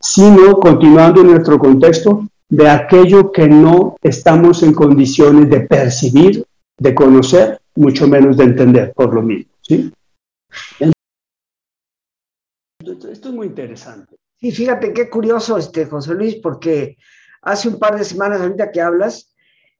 Sino, 0.00 0.56
continuando 0.56 1.20
en 1.20 1.28
nuestro 1.28 1.56
contexto, 1.56 2.26
de 2.48 2.68
aquello 2.68 3.30
que 3.30 3.46
no 3.46 3.96
estamos 4.02 4.64
en 4.64 4.74
condiciones 4.74 5.48
de 5.50 5.60
percibir, 5.60 6.44
de 6.76 6.92
conocer, 6.92 7.60
mucho 7.76 8.08
menos 8.08 8.36
de 8.38 8.42
entender, 8.42 8.92
por 8.92 9.14
lo 9.14 9.22
mismo. 9.22 9.52
¿sí? 9.62 9.92
Esto 12.80 13.28
es 13.28 13.32
muy 13.32 13.46
interesante. 13.46 14.16
Sí, 14.40 14.50
fíjate 14.50 14.92
qué 14.92 15.08
curioso, 15.08 15.56
este, 15.56 15.86
José 15.86 16.12
Luis, 16.14 16.34
porque 16.42 16.96
hace 17.42 17.68
un 17.68 17.78
par 17.78 17.96
de 17.96 18.02
semanas, 18.04 18.40
ahorita 18.40 18.72
que 18.72 18.80
hablas, 18.80 19.32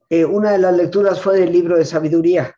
eh, 0.09 0.25
una 0.25 0.53
de 0.53 0.59
las 0.59 0.77
lecturas 0.77 1.21
fue 1.21 1.41
del 1.41 1.53
libro 1.53 1.77
de 1.77 1.85
sabiduría 1.85 2.57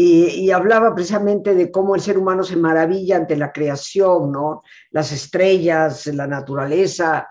y, 0.00 0.50
hablaba 0.52 0.94
precisamente 0.94 1.56
de 1.56 1.72
cómo 1.72 1.96
el 1.96 2.00
ser 2.00 2.18
humano 2.18 2.44
se 2.44 2.54
maravilla 2.54 3.16
ante 3.16 3.36
la 3.36 3.52
creación, 3.52 4.30
¿no? 4.30 4.62
Las 4.92 5.10
estrellas, 5.10 6.06
la 6.06 6.28
naturaleza, 6.28 7.28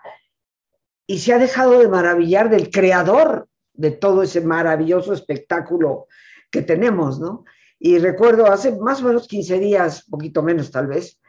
y 1.06 1.20
se 1.20 1.32
ha 1.32 1.40
dejado 1.40 1.80
de 1.80 1.88
maravillar 1.88 2.50
del 2.50 2.70
creador 2.70 3.48
de 3.74 3.92
todo 3.92 4.24
ese 4.24 4.42
maravilloso 4.42 5.14
espectáculo 5.14 6.08
que 6.52 6.62
tenemos, 6.62 7.22
¿no? 7.22 7.46
Y 7.80 8.00
recuerdo 8.00 8.48
hace 8.48 8.76
más 8.76 9.02
o 9.02 9.06
menos 9.06 9.30
15 9.30 9.60
días, 9.60 10.04
poquito 10.10 10.44
menos 10.44 10.70
tal 10.70 10.88
vez, 10.88 11.22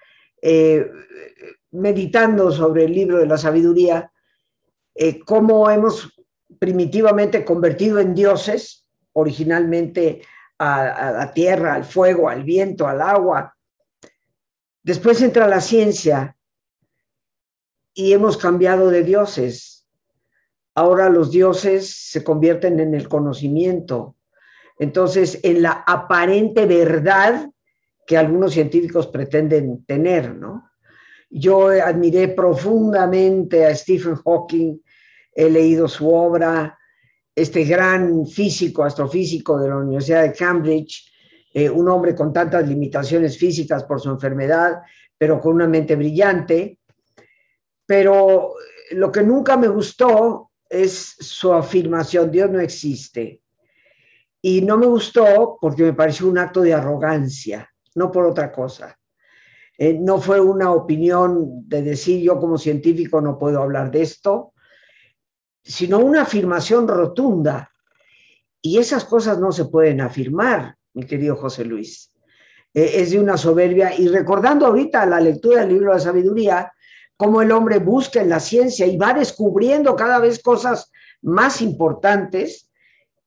eh, 0.43 0.91
meditando 1.71 2.51
sobre 2.51 2.87
el 2.87 2.93
libro 2.93 3.19
de 3.19 3.27
la 3.27 3.39
sabiduría, 3.39 4.11
eh, 4.93 5.21
cómo 5.21 5.71
hemos 5.71 6.18
primitivamente 6.59 7.45
convertido 7.45 7.99
en 7.99 8.15
dioses, 8.15 8.89
originalmente 9.13 10.23
a, 10.59 11.13
la 11.13 11.33
tierra, 11.33 11.75
al 11.75 11.85
fuego, 11.85 12.29
al 12.29 12.45
viento, 12.45 12.87
al 12.87 13.01
agua. 13.01 13.55
Después 14.83 15.21
entra 15.23 15.47
la 15.47 15.61
ciencia 15.61 16.37
y 17.95 18.13
hemos 18.13 18.37
cambiado 18.37 18.91
de 18.91 19.03
dioses. 19.03 19.87
Ahora 20.75 21.09
los 21.09 21.31
dioses 21.31 22.11
se 22.11 22.23
convierten 22.23 22.81
en 22.81 22.95
el 22.95 23.09
conocimiento. 23.09 24.17
Entonces, 24.79 25.41
en 25.43 25.63
la 25.63 25.85
aparente 25.87 26.67
verdad 26.67 27.51
que 28.07 28.17
algunos 28.17 28.53
científicos 28.53 29.09
pretenden 29.09 29.85
tener, 29.85 30.35
¿no? 30.35 30.71
Yo 31.31 31.69
admiré 31.69 32.29
profundamente 32.29 33.67
a 33.67 33.75
Stephen 33.75 34.17
Hawking 34.17 34.81
he 35.39 35.49
leído 35.49 35.87
su 35.87 36.13
obra, 36.13 36.77
este 37.33 37.63
gran 37.63 38.27
físico, 38.27 38.83
astrofísico 38.83 39.57
de 39.57 39.69
la 39.69 39.77
Universidad 39.77 40.23
de 40.23 40.33
Cambridge, 40.33 41.13
eh, 41.55 41.71
un 41.71 41.89
hombre 41.89 42.13
con 42.13 42.33
tantas 42.33 42.67
limitaciones 42.69 43.39
físicas 43.39 43.85
por 43.85 44.01
su 44.01 44.11
enfermedad, 44.11 44.81
pero 45.17 45.41
con 45.41 45.55
una 45.55 45.69
mente 45.69 45.95
brillante. 45.95 46.81
Pero 47.87 48.55
lo 48.91 49.13
que 49.13 49.23
nunca 49.23 49.57
me 49.57 49.69
gustó 49.69 50.51
es 50.69 51.15
su 51.21 51.53
afirmación, 51.53 52.33
Dios 52.33 52.51
no 52.51 52.59
existe. 52.59 53.41
Y 54.43 54.63
no 54.63 54.77
me 54.77 54.87
gustó 54.87 55.57
porque 55.61 55.85
me 55.85 55.93
pareció 55.93 56.27
un 56.27 56.39
acto 56.39 56.63
de 56.63 56.75
arrogancia, 56.75 57.73
no 57.95 58.11
por 58.11 58.27
otra 58.27 58.51
cosa. 58.51 58.99
Eh, 59.79 59.97
no 60.01 60.21
fue 60.21 60.41
una 60.41 60.73
opinión 60.73 61.69
de 61.69 61.83
decir 61.83 62.25
yo 62.25 62.41
como 62.41 62.59
científico 62.59 63.21
no 63.21 63.39
puedo 63.39 63.63
hablar 63.63 63.93
de 63.93 64.03
esto, 64.03 64.53
sino 65.63 65.99
una 65.99 66.23
afirmación 66.23 66.89
rotunda. 66.89 67.71
Y 68.61 68.79
esas 68.79 69.05
cosas 69.05 69.39
no 69.39 69.53
se 69.53 69.67
pueden 69.67 70.01
afirmar, 70.01 70.77
mi 70.95 71.05
querido 71.05 71.37
José 71.37 71.65
Luis. 71.65 72.11
Eh, 72.75 72.93
es 72.97 73.11
de 73.11 73.21
una 73.21 73.37
soberbia. 73.37 73.95
Y 73.99 74.09
recordando 74.09 74.67
ahorita 74.67 75.07
la 75.07 75.21
lectura 75.21 75.61
del 75.61 75.71
libro 75.71 75.95
de 75.95 76.01
sabiduría, 76.01 76.73
cómo 77.17 77.43
el 77.43 77.53
hombre 77.53 77.79
busca 77.79 78.21
en 78.21 78.29
la 78.29 78.41
ciencia 78.41 78.87
y 78.87 78.97
va 78.97 79.13
descubriendo 79.13 79.97
cada 79.97 80.19
vez 80.19 80.41
cosas 80.41 80.91
más 81.23 81.61
importantes 81.61 82.71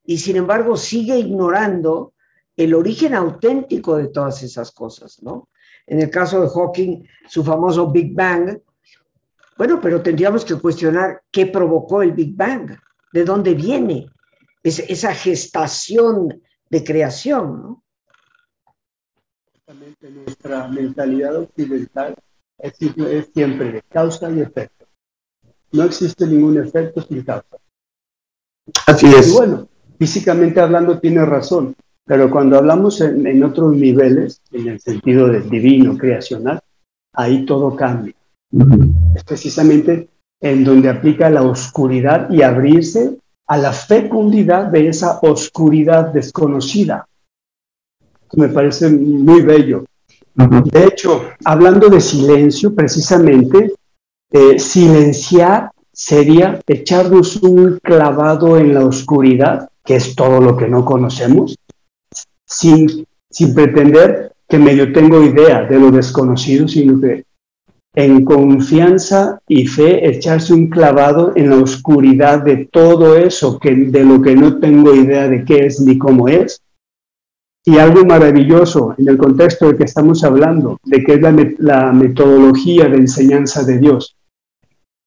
y 0.06 0.18
sin 0.18 0.38
embargo 0.38 0.78
sigue 0.78 1.18
ignorando 1.18 2.14
el 2.56 2.74
origen 2.74 3.14
auténtico 3.14 3.98
de 3.98 4.08
todas 4.08 4.44
esas 4.44 4.72
cosas, 4.72 5.22
¿no? 5.22 5.50
En 5.88 6.00
el 6.00 6.10
caso 6.10 6.42
de 6.42 6.48
Hawking, 6.48 7.04
su 7.28 7.44
famoso 7.44 7.92
Big 7.92 8.16
Bang, 8.16 8.60
bueno, 9.58 9.80
pero 9.82 10.02
tendríamos 10.02 10.46
que 10.46 10.56
cuestionar 10.56 11.22
qué 11.32 11.46
provocó 11.48 12.02
el 12.02 12.14
Big 12.14 12.36
Bang, 12.36 12.78
de 13.12 13.26
dónde 13.26 13.54
viene 13.54 14.10
esa 14.64 15.14
gestación 15.14 16.42
de 16.70 16.84
creación, 16.84 17.62
¿no? 17.62 17.84
Nuestra 20.02 20.68
mentalidad 20.68 21.36
occidental 21.36 22.16
es, 22.58 22.76
siempre 23.34 23.72
de 23.72 23.82
causa 23.84 24.30
y 24.30 24.42
efecto. 24.42 24.86
No 25.72 25.84
existe 25.84 26.28
ningún 26.28 26.58
efecto 26.58 27.02
sin 27.02 27.24
causa. 27.24 27.58
Así 28.88 29.08
es. 29.08 29.30
Y 29.30 29.34
bueno, 29.34 29.70
físicamente 29.98 30.60
hablando 30.60 31.00
tiene 31.00 31.26
razón, 31.26 31.76
pero 32.06 32.30
cuando 32.30 32.58
hablamos 32.58 33.00
en, 33.00 33.26
en 33.26 33.44
otros 33.44 33.74
niveles, 33.74 34.42
en 34.52 34.68
el 34.68 34.80
sentido 34.82 35.28
del 35.28 35.50
divino, 35.50 35.98
creacional, 35.98 36.60
ahí 37.14 37.46
todo 37.46 37.76
cambia. 37.76 38.16
Es 39.16 39.24
precisamente 39.24 40.10
en 40.40 40.64
donde 40.64 40.90
aplica 40.90 41.30
la 41.30 41.44
oscuridad 41.44 42.30
y 42.30 42.42
abrirse 42.42 43.18
a 43.48 43.58
la 43.58 43.74
fecundidad 43.74 44.68
de 44.68 44.88
esa 44.88 45.20
oscuridad 45.22 46.08
desconocida. 46.14 47.08
Me 48.34 48.50
parece 48.50 48.90
muy 48.90 49.42
bello. 49.42 49.86
De 50.34 50.86
hecho, 50.86 51.26
hablando 51.44 51.90
de 51.90 52.00
silencio, 52.00 52.74
precisamente, 52.74 53.74
eh, 54.32 54.58
silenciar 54.58 55.72
sería 55.92 56.62
echarnos 56.66 57.36
un 57.44 57.80
clavado 57.84 58.58
en 58.58 58.74
la 58.74 58.86
oscuridad, 58.86 59.70
que 59.84 59.98
es 59.98 60.16
todo 60.16 60.40
lo 60.40 60.56
que 60.56 60.70
no 60.70 60.86
conocemos, 60.86 61.58
sin 62.46 63.06
sin 63.32 63.56
pretender 63.56 64.34
que 64.48 64.60
medio 64.60 64.92
tengo 64.92 65.24
idea 65.24 65.64
de 65.64 65.80
lo 65.80 65.90
desconocido, 65.90 66.68
sino 66.68 67.00
que 67.00 67.24
en 67.94 68.24
confianza 68.24 69.42
y 69.48 69.68
fe 69.68 70.08
echarse 70.08 70.54
un 70.54 70.70
clavado 70.70 71.34
en 71.36 71.50
la 71.50 71.58
oscuridad 71.58 72.42
de 72.44 72.70
todo 72.72 73.18
eso 73.18 73.60
que 73.60 73.76
de 73.76 74.06
lo 74.06 74.22
que 74.22 74.36
no 74.36 74.60
tengo 74.60 74.96
idea 74.96 75.28
de 75.28 75.44
qué 75.44 75.66
es 75.66 75.82
ni 75.82 75.98
cómo 75.98 76.28
es. 76.28 76.62
Y 77.64 77.78
algo 77.78 78.04
maravilloso 78.06 78.96
en 78.98 79.10
el 79.10 79.18
contexto 79.18 79.68
de 79.68 79.78
que 79.78 79.84
estamos 79.84 80.24
hablando, 80.24 80.80
de 80.84 81.04
que 81.04 81.14
es 81.14 81.22
la, 81.22 81.36
la 81.60 81.92
metodología 81.92 82.86
de 82.86 82.98
enseñanza 82.98 83.64
de 83.64 83.78
Dios, 83.78 84.16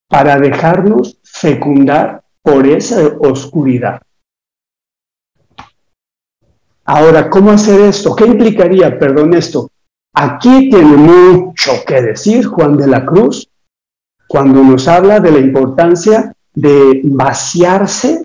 para 0.08 0.38
dejarnos 0.38 1.18
fecundar 1.24 2.22
por 2.42 2.66
esa 2.66 3.04
oscuridad. 3.18 4.00
Ahora, 6.84 7.30
¿cómo 7.30 7.50
hacer 7.50 7.80
esto? 7.80 8.14
¿Qué 8.14 8.26
implicaría, 8.26 8.98
perdón, 8.98 9.34
esto? 9.34 9.70
Aquí 10.14 10.70
tiene 10.70 10.96
mucho 10.96 11.72
que 11.84 12.00
decir 12.00 12.46
Juan 12.46 12.76
de 12.76 12.86
la 12.86 13.04
Cruz 13.04 13.48
cuando 14.28 14.62
nos 14.62 14.86
habla 14.86 15.18
de 15.18 15.32
la 15.32 15.38
importancia 15.40 16.32
de 16.54 17.00
vaciarse, 17.02 18.22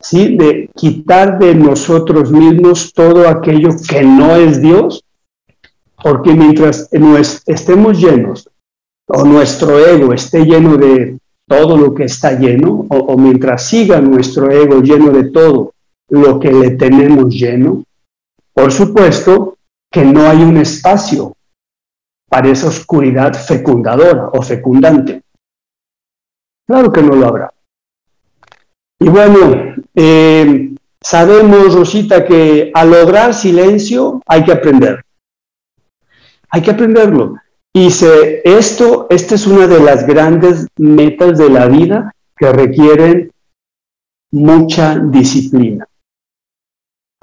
¿sí? 0.00 0.36
de 0.36 0.70
quitar 0.76 1.40
de 1.40 1.56
nosotros 1.56 2.30
mismos 2.30 2.92
todo 2.92 3.28
aquello 3.28 3.70
que 3.88 4.02
no 4.02 4.36
es 4.36 4.62
Dios, 4.62 5.02
porque 6.02 6.32
mientras 6.32 6.88
estemos 7.46 8.00
llenos 8.00 8.48
o 9.08 9.24
nuestro 9.24 9.78
ego 9.78 10.12
esté 10.12 10.44
lleno 10.44 10.76
de 10.76 11.18
todo 11.48 11.76
lo 11.76 11.94
que 11.94 12.04
está 12.04 12.38
lleno, 12.38 12.86
o, 12.88 12.96
o 12.96 13.18
mientras 13.18 13.64
siga 13.66 14.00
nuestro 14.00 14.50
ego 14.52 14.80
lleno 14.82 15.10
de 15.10 15.30
todo 15.30 15.72
lo 16.10 16.38
que 16.38 16.52
le 16.52 16.70
tenemos 16.72 17.34
lleno, 17.34 17.82
por 18.54 18.72
supuesto 18.72 19.55
que 19.96 20.04
no 20.04 20.28
hay 20.28 20.42
un 20.42 20.58
espacio 20.58 21.34
para 22.28 22.48
esa 22.48 22.68
oscuridad 22.68 23.32
fecundadora 23.32 24.28
o 24.28 24.42
fecundante. 24.42 25.22
Claro 26.68 26.92
que 26.92 27.02
no 27.02 27.14
lo 27.14 27.26
habrá. 27.26 27.54
Y 29.00 29.08
bueno, 29.08 29.74
eh, 29.94 30.74
sabemos, 31.00 31.74
Rosita, 31.74 32.26
que 32.26 32.70
al 32.74 32.90
lograr 32.90 33.32
silencio 33.32 34.20
hay 34.26 34.44
que 34.44 34.52
aprender. 34.52 35.02
Hay 36.50 36.60
que 36.60 36.72
aprenderlo. 36.72 37.36
Y 37.72 37.90
se, 37.90 38.42
esto, 38.44 39.06
esta 39.08 39.34
es 39.34 39.46
una 39.46 39.66
de 39.66 39.80
las 39.80 40.06
grandes 40.06 40.66
metas 40.76 41.38
de 41.38 41.48
la 41.48 41.68
vida 41.68 42.12
que 42.36 42.52
requieren 42.52 43.32
mucha 44.30 44.98
disciplina. 44.98 45.88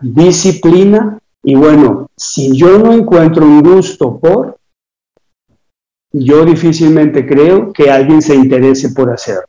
Disciplina 0.01 1.19
y 1.43 1.55
bueno, 1.55 2.09
si 2.15 2.57
yo 2.57 2.79
no 2.79 2.93
encuentro 2.93 3.45
un 3.45 3.61
gusto 3.61 4.17
por, 4.19 4.57
yo 6.11 6.45
difícilmente 6.45 7.25
creo 7.25 7.73
que 7.73 7.91
alguien 7.91 8.21
se 8.21 8.35
interese 8.35 8.89
por 8.89 9.11
hacerlo. 9.11 9.43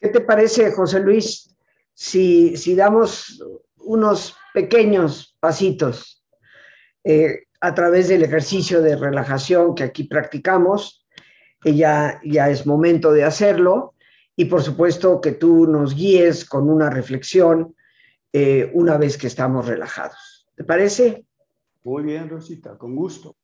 ¿Qué 0.00 0.08
te 0.10 0.20
parece, 0.20 0.70
José 0.72 1.00
Luis, 1.00 1.56
si, 1.94 2.56
si 2.56 2.76
damos 2.76 3.42
unos 3.78 4.36
pequeños 4.52 5.36
pasitos 5.40 6.22
eh, 7.02 7.44
a 7.60 7.74
través 7.74 8.08
del 8.08 8.22
ejercicio 8.22 8.82
de 8.82 8.96
relajación 8.96 9.74
que 9.74 9.84
aquí 9.84 10.04
practicamos? 10.04 11.04
ya, 11.72 12.20
ya 12.24 12.50
es 12.50 12.66
momento 12.66 13.12
de 13.12 13.24
hacerlo 13.24 13.94
y 14.36 14.46
por 14.46 14.62
supuesto 14.62 15.20
que 15.20 15.32
tú 15.32 15.66
nos 15.66 15.94
guíes 15.94 16.44
con 16.44 16.68
una 16.68 16.90
reflexión 16.90 17.74
eh, 18.36 18.68
una 18.74 18.96
vez 18.96 19.16
que 19.16 19.28
estamos 19.28 19.64
relajados. 19.64 20.48
¿Te 20.56 20.64
parece? 20.64 21.24
Muy 21.84 22.02
bien, 22.02 22.28
Rosita, 22.28 22.76
con 22.76 22.96
gusto. 22.96 23.36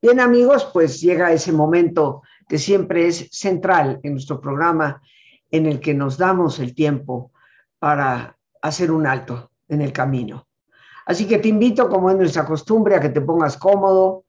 Bien, 0.00 0.20
amigos, 0.20 0.70
pues 0.72 1.00
llega 1.00 1.32
ese 1.32 1.50
momento 1.50 2.22
que 2.48 2.56
siempre 2.56 3.08
es 3.08 3.28
central 3.32 3.98
en 4.04 4.12
nuestro 4.12 4.40
programa, 4.40 5.02
en 5.50 5.66
el 5.66 5.80
que 5.80 5.92
nos 5.92 6.16
damos 6.16 6.60
el 6.60 6.72
tiempo 6.72 7.32
para 7.80 8.38
hacer 8.62 8.92
un 8.92 9.08
alto 9.08 9.50
en 9.66 9.80
el 9.80 9.92
camino. 9.92 10.46
Así 11.06 11.26
que 11.26 11.38
te 11.38 11.48
invito, 11.48 11.88
como 11.88 12.10
es 12.10 12.16
nuestra 12.16 12.46
costumbre, 12.46 12.94
a 12.94 13.00
que 13.00 13.08
te 13.08 13.22
pongas 13.22 13.56
cómodo. 13.56 14.24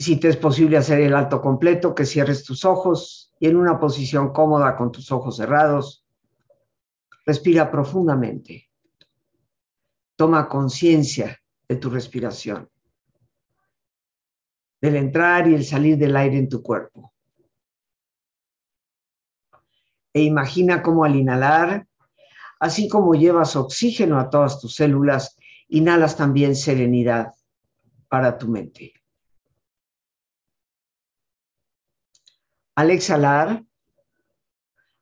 Si 0.00 0.16
te 0.16 0.30
es 0.30 0.36
posible 0.36 0.78
hacer 0.78 1.00
el 1.00 1.14
alto 1.14 1.40
completo, 1.40 1.94
que 1.94 2.06
cierres 2.06 2.42
tus 2.42 2.64
ojos 2.64 3.32
y 3.38 3.46
en 3.46 3.54
una 3.54 3.78
posición 3.78 4.32
cómoda 4.32 4.74
con 4.74 4.90
tus 4.90 5.12
ojos 5.12 5.36
cerrados, 5.36 6.04
Respira 7.26 7.70
profundamente. 7.70 8.70
Toma 10.16 10.48
conciencia 10.48 11.38
de 11.68 11.76
tu 11.76 11.88
respiración, 11.88 12.68
del 14.80 14.96
entrar 14.96 15.48
y 15.48 15.54
el 15.54 15.64
salir 15.64 15.96
del 15.96 16.16
aire 16.16 16.38
en 16.38 16.48
tu 16.48 16.62
cuerpo. 16.62 17.14
E 20.12 20.22
imagina 20.22 20.82
cómo 20.82 21.04
al 21.04 21.14
inhalar, 21.14 21.86
así 22.58 22.88
como 22.88 23.14
llevas 23.14 23.54
oxígeno 23.56 24.18
a 24.18 24.28
todas 24.28 24.60
tus 24.60 24.74
células, 24.74 25.36
inhalas 25.68 26.16
también 26.16 26.56
serenidad 26.56 27.32
para 28.08 28.36
tu 28.36 28.48
mente. 28.48 28.92
Al 32.74 32.90
exhalar, 32.90 33.64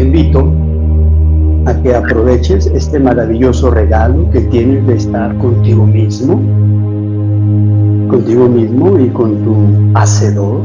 Invito 0.00 0.52
a 1.66 1.74
que 1.82 1.94
aproveches 1.94 2.66
este 2.66 2.98
maravilloso 2.98 3.70
regalo 3.70 4.30
que 4.30 4.40
tienes 4.40 4.86
de 4.86 4.96
estar 4.96 5.36
contigo 5.38 5.86
mismo, 5.86 6.34
contigo 8.08 8.48
mismo 8.48 8.98
y 8.98 9.08
con 9.10 9.36
tu 9.44 9.98
hacedor, 9.98 10.62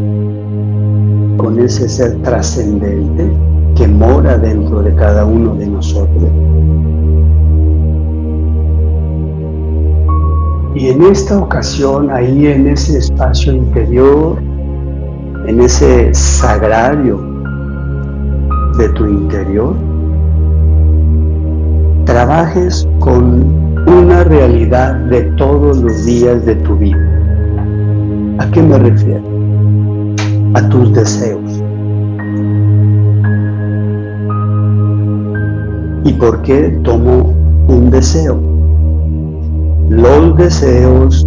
con 1.37 1.59
ese 1.59 1.89
ser 1.89 2.17
trascendente 2.21 3.31
que 3.75 3.87
mora 3.87 4.37
dentro 4.37 4.81
de 4.81 4.95
cada 4.95 5.25
uno 5.25 5.53
de 5.55 5.67
nosotros. 5.67 6.29
Y 10.75 10.89
en 10.89 11.03
esta 11.03 11.39
ocasión, 11.39 12.09
ahí 12.09 12.47
en 12.47 12.67
ese 12.67 12.97
espacio 12.97 13.53
interior, 13.53 14.37
en 15.47 15.61
ese 15.61 16.13
sagrario 16.13 17.24
de 18.77 18.89
tu 18.89 19.05
interior, 19.05 19.73
trabajes 22.05 22.87
con 22.99 23.45
una 23.87 24.23
realidad 24.25 24.95
de 25.09 25.23
todos 25.37 25.77
los 25.77 26.05
días 26.05 26.45
de 26.45 26.55
tu 26.55 26.75
vida. 26.75 26.97
¿A 28.39 28.51
qué 28.51 28.61
me 28.61 28.77
refiero? 28.77 29.23
A 30.55 30.69
tus 30.69 30.91
deseos. 30.93 31.63
¿Y 36.03 36.13
por 36.13 36.41
qué 36.41 36.77
tomo 36.83 37.33
un 37.69 37.89
deseo? 37.89 38.37
Los 39.89 40.35
deseos, 40.37 41.25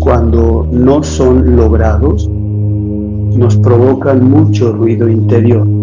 cuando 0.00 0.66
no 0.72 1.02
son 1.02 1.54
logrados, 1.54 2.28
nos 2.28 3.56
provocan 3.58 4.28
mucho 4.28 4.72
ruido 4.72 5.08
interior 5.08 5.75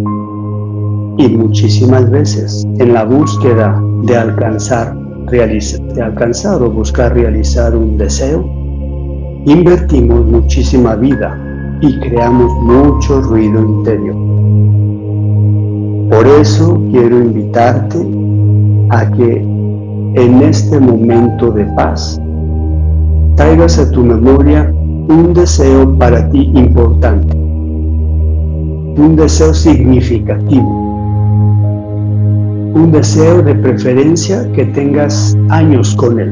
y 1.17 1.29
muchísimas 1.29 2.09
veces 2.09 2.65
en 2.79 2.93
la 2.93 3.03
búsqueda 3.03 3.81
de 4.03 4.17
alcanzar, 4.17 4.95
de 5.29 6.01
alcanzar 6.01 6.61
o 6.61 6.69
buscar 6.69 7.13
realizar 7.13 7.75
un 7.75 7.97
deseo, 7.97 8.43
invertimos 9.45 10.25
muchísima 10.25 10.95
vida 10.95 11.37
y 11.81 11.99
creamos 11.99 12.51
mucho 12.63 13.21
ruido 13.21 13.61
interior. 13.61 14.15
Por 16.09 16.27
eso 16.27 16.81
quiero 16.91 17.19
invitarte 17.19 17.97
a 18.89 19.09
que 19.11 19.37
en 20.15 20.41
este 20.43 20.79
momento 20.79 21.51
de 21.51 21.65
paz 21.75 22.21
traigas 23.35 23.79
a 23.79 23.89
tu 23.91 24.03
memoria 24.03 24.71
un 25.09 25.33
deseo 25.33 25.97
para 25.97 26.29
ti 26.29 26.51
importante, 26.53 27.35
un 27.35 29.15
deseo 29.15 29.53
significativo, 29.53 30.82
un 32.73 32.91
deseo 32.91 33.43
de 33.43 33.53
preferencia 33.53 34.51
que 34.53 34.65
tengas 34.65 35.37
años 35.49 35.95
con 35.95 36.19
él. 36.19 36.31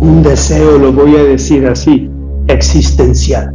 Un 0.00 0.22
deseo, 0.22 0.78
lo 0.78 0.92
voy 0.92 1.16
a 1.16 1.24
decir 1.24 1.66
así, 1.66 2.10
existencial. 2.48 3.54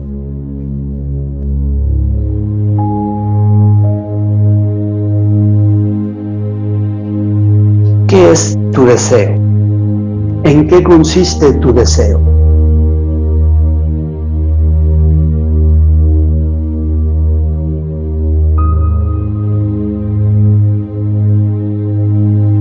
¿Qué 8.07 8.31
es 8.31 8.57
tu 8.71 8.85
deseo? 8.85 9.35
¿En 10.45 10.67
qué 10.67 10.81
consiste 10.81 11.53
tu 11.53 11.71
deseo? 11.71 12.28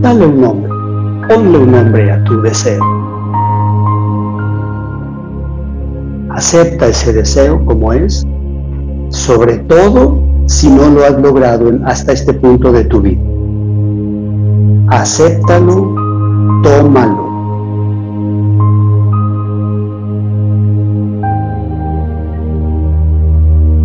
Dale 0.09 0.25
un 0.25 0.40
nombre, 0.40 0.73
ponle 1.29 1.59
un 1.59 1.71
nombre 1.71 2.11
a 2.11 2.25
tu 2.25 2.40
deseo. 2.40 2.83
Acepta 6.31 6.87
ese 6.87 7.12
deseo 7.12 7.62
como 7.66 7.92
es, 7.92 8.27
sobre 9.11 9.59
todo 9.59 10.18
si 10.47 10.71
no 10.71 10.88
lo 10.88 11.05
has 11.05 11.21
logrado 11.21 11.71
hasta 11.85 12.12
este 12.12 12.33
punto 12.33 12.73
de 12.73 12.85
tu 12.85 13.03
vida 13.03 13.21
acéptalo, 14.88 15.94
tómalo. 16.62 17.29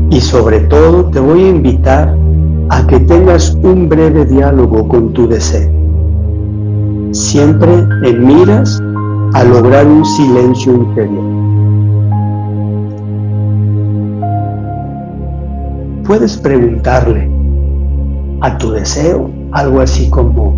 Y 0.09 0.21
sobre 0.21 0.61
todo 0.61 1.05
te 1.05 1.19
voy 1.19 1.43
a 1.43 1.49
invitar 1.49 2.15
a 2.69 2.87
que 2.87 3.01
tengas 3.01 3.57
un 3.61 3.89
breve 3.89 4.23
diálogo 4.23 4.87
con 4.87 5.11
tu 5.11 5.27
deseo. 5.27 5.82
Siempre 7.13 7.71
en 8.03 8.25
miras 8.25 8.81
a 9.33 9.43
lograr 9.43 9.85
un 9.85 10.03
silencio 10.03 10.73
interior. 10.73 11.23
Puedes 16.07 16.35
preguntarle 16.37 17.29
a 18.41 18.57
tu 18.57 18.71
deseo 18.71 19.29
algo 19.51 19.81
así 19.81 20.09
como, 20.09 20.55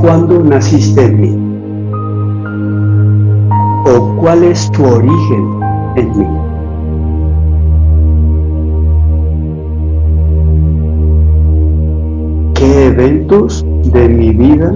¿Cuándo 0.00 0.42
naciste 0.42 1.04
en 1.04 1.20
mí? 1.20 1.36
¿O 3.90 4.16
cuál 4.20 4.42
es 4.42 4.70
tu 4.70 4.86
origen 4.86 5.60
en 5.96 6.18
mí? 6.18 6.47
Eventos 12.98 13.64
de 13.92 14.08
mi 14.08 14.30
vida 14.30 14.74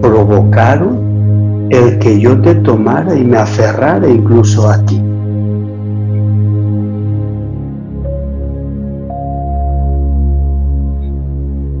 provocaron 0.00 1.68
el 1.70 1.98
que 1.98 2.18
yo 2.18 2.40
te 2.40 2.54
tomara 2.56 3.14
y 3.14 3.24
me 3.24 3.36
aferrara 3.36 4.08
incluso 4.08 4.68
a 4.70 4.78
ti? 4.86 5.00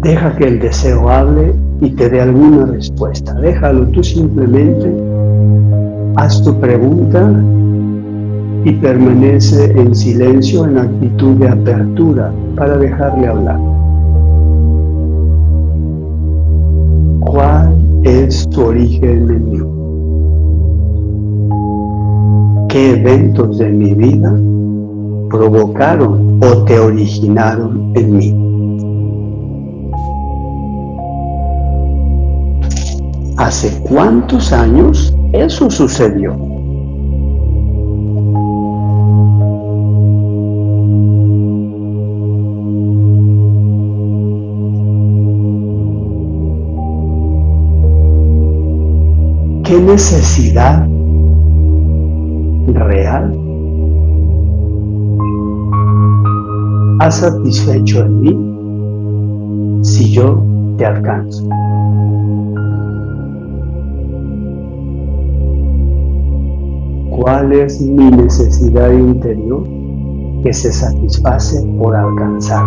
Deja 0.02 0.36
que 0.36 0.44
el 0.44 0.60
deseo 0.60 1.08
hable 1.08 1.54
y 1.80 1.90
te 1.90 2.10
dé 2.10 2.20
alguna 2.20 2.66
respuesta. 2.66 3.32
Déjalo 3.34 3.86
tú 3.88 4.02
simplemente, 4.02 4.92
haz 6.16 6.42
tu 6.42 6.54
pregunta 6.60 7.32
y 8.64 8.72
permanece 8.72 9.72
en 9.72 9.94
silencio 9.94 10.66
en 10.66 10.78
actitud 10.78 11.36
de 11.36 11.48
apertura 11.48 12.30
para 12.56 12.76
dejarle 12.76 13.26
hablar. 13.26 13.71
Es 18.04 18.48
tu 18.50 18.62
origen 18.62 19.30
en 19.30 19.50
mí? 19.50 19.58
¿Qué 22.68 22.92
eventos 22.92 23.58
de 23.58 23.68
mi 23.68 23.94
vida 23.94 24.32
provocaron 25.30 26.40
o 26.42 26.64
te 26.64 26.78
originaron 26.78 27.92
en 27.94 28.16
mí? 28.16 28.34
¿Hace 33.36 33.80
cuántos 33.82 34.52
años 34.52 35.14
eso 35.32 35.70
sucedió? 35.70 36.36
¿Qué 49.72 49.80
necesidad 49.80 50.86
real 52.74 53.34
ha 57.00 57.10
satisfecho 57.10 58.04
en 58.04 58.20
mí 58.20 59.82
si 59.82 60.12
yo 60.12 60.44
te 60.76 60.84
alcanzo? 60.84 61.48
cuál 67.16 67.52
es 67.54 67.80
mi 67.80 68.10
necesidad 68.10 68.92
interior 68.92 69.64
que 70.42 70.52
se 70.52 70.70
satisface 70.70 71.66
por 71.78 71.96
alcanzar. 71.96 72.66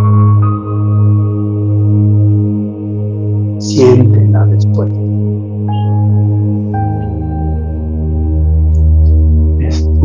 Siente 3.60 4.28
la 4.30 4.46
respuesta. 4.46 5.25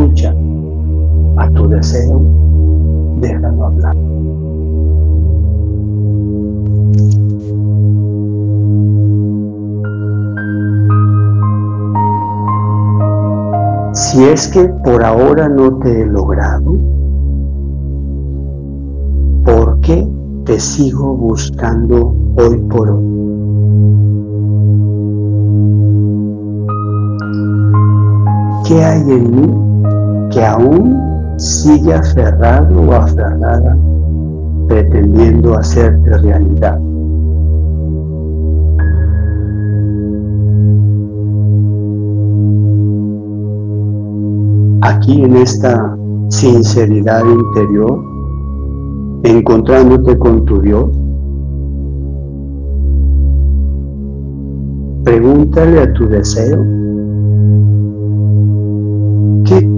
Escucha 0.00 0.34
a 1.36 1.50
tu 1.50 1.68
deseo, 1.68 2.22
déjalo 3.20 3.66
hablar. 3.66 3.94
Si 13.92 14.24
es 14.24 14.48
que 14.48 14.70
por 14.84 15.04
ahora 15.04 15.50
no 15.50 15.78
te 15.80 16.00
he 16.00 16.06
logrado, 16.06 16.78
¿por 19.44 19.80
qué 19.82 20.08
te 20.46 20.58
sigo 20.58 21.14
buscando 21.14 22.14
hoy 22.36 22.56
por 22.70 22.88
hoy? 22.88 23.10
¿Qué 28.66 28.82
hay 28.82 29.00
en 29.02 29.30
mí 29.36 29.69
que 30.30 30.44
aún 30.44 31.36
sigue 31.36 31.94
aferrado 31.94 32.80
o 32.80 32.92
aferrada 32.92 33.76
pretendiendo 34.68 35.56
hacerte 35.56 36.16
realidad? 36.18 36.78
aquí 45.00 45.22
en 45.22 45.36
esta 45.36 45.96
sinceridad 46.28 47.22
interior, 47.24 48.02
encontrándote 49.24 50.18
con 50.18 50.44
tu 50.44 50.61
Dios, 50.61 50.90
pregúntale 55.05 55.80
a 55.80 55.92
tu 55.94 56.07
deseo, 56.07 56.59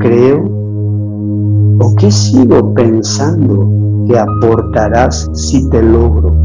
creo 0.03 0.45
o 1.79 1.95
qué 1.97 2.11
sigo 2.11 2.75
pensando 2.75 3.69
que 4.07 4.19
aportarás 4.19 5.31
si 5.33 5.69
te 5.71 5.83
logro? 5.83 6.43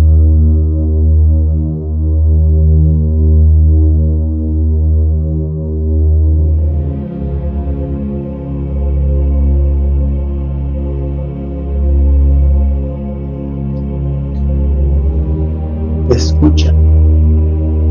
escucha 16.10 16.74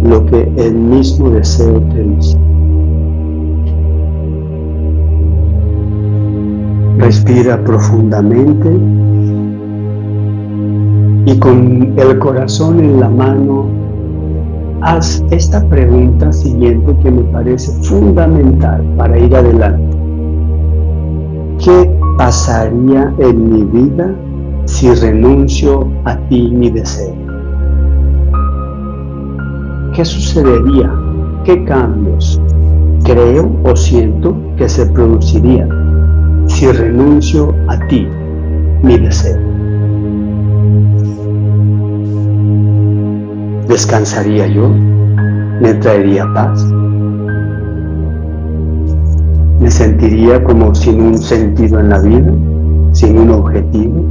lo 0.02 0.24
que 0.26 0.50
el 0.56 0.74
mismo 0.74 1.30
deseo 1.30 1.80
te 1.90 2.02
dice. 2.02 2.55
Respira 7.06 7.56
profundamente 7.62 8.68
y 11.24 11.38
con 11.38 11.94
el 11.96 12.18
corazón 12.18 12.80
en 12.80 12.98
la 12.98 13.08
mano 13.08 13.66
haz 14.80 15.22
esta 15.30 15.64
pregunta 15.68 16.32
siguiente 16.32 16.96
que 17.04 17.12
me 17.12 17.22
parece 17.30 17.70
fundamental 17.84 18.82
para 18.96 19.16
ir 19.16 19.36
adelante. 19.36 19.96
¿Qué 21.64 21.96
pasaría 22.18 23.14
en 23.20 23.52
mi 23.52 23.62
vida 23.62 24.12
si 24.64 24.92
renuncio 24.92 25.88
a 26.06 26.16
ti 26.28 26.50
mi 26.50 26.70
deseo? 26.70 27.14
¿Qué 29.94 30.04
sucedería? 30.04 30.92
¿Qué 31.44 31.64
cambios 31.66 32.40
creo 33.04 33.48
o 33.62 33.76
siento 33.76 34.34
que 34.56 34.68
se 34.68 34.86
producirían 34.86 35.85
si 36.46 36.70
renuncio 36.70 37.54
a 37.68 37.78
ti 37.88 38.06
mi 38.82 38.98
deseo? 38.98 39.38
¿Descansaría 43.68 44.46
yo? 44.46 44.68
¿Me 45.60 45.74
traería 45.74 46.24
paz? 46.32 46.64
¿Me 49.60 49.70
sentiría 49.70 50.42
como 50.44 50.74
sin 50.74 51.00
un 51.00 51.18
sentido 51.18 51.80
en 51.80 51.88
la 51.88 52.00
vida? 52.00 52.32
¿Sin 52.92 53.18
un 53.18 53.30
objetivo? 53.30 54.04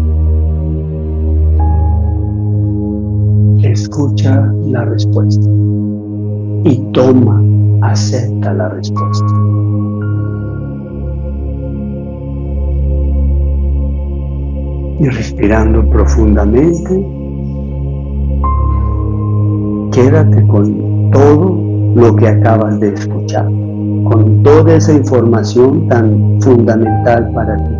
Escucha 3.64 4.52
la 4.66 4.86
respuesta 4.86 5.50
y 6.66 6.78
toma, 6.92 7.42
acepta 7.82 8.54
la 8.54 8.70
respuesta. 8.70 9.26
Y 15.00 15.10
respirando 15.10 15.90
profundamente, 15.90 17.06
quédate 19.92 20.48
con 20.48 21.12
todo 21.12 21.58
lo 21.96 22.16
que 22.16 22.28
acabas 22.28 22.80
de 22.80 22.94
escuchar, 22.94 23.46
con 23.46 24.42
toda 24.44 24.76
esa 24.76 24.94
información 24.94 25.88
tan 25.88 26.40
fundamental 26.42 27.30
para 27.34 27.56
ti. 27.58 27.76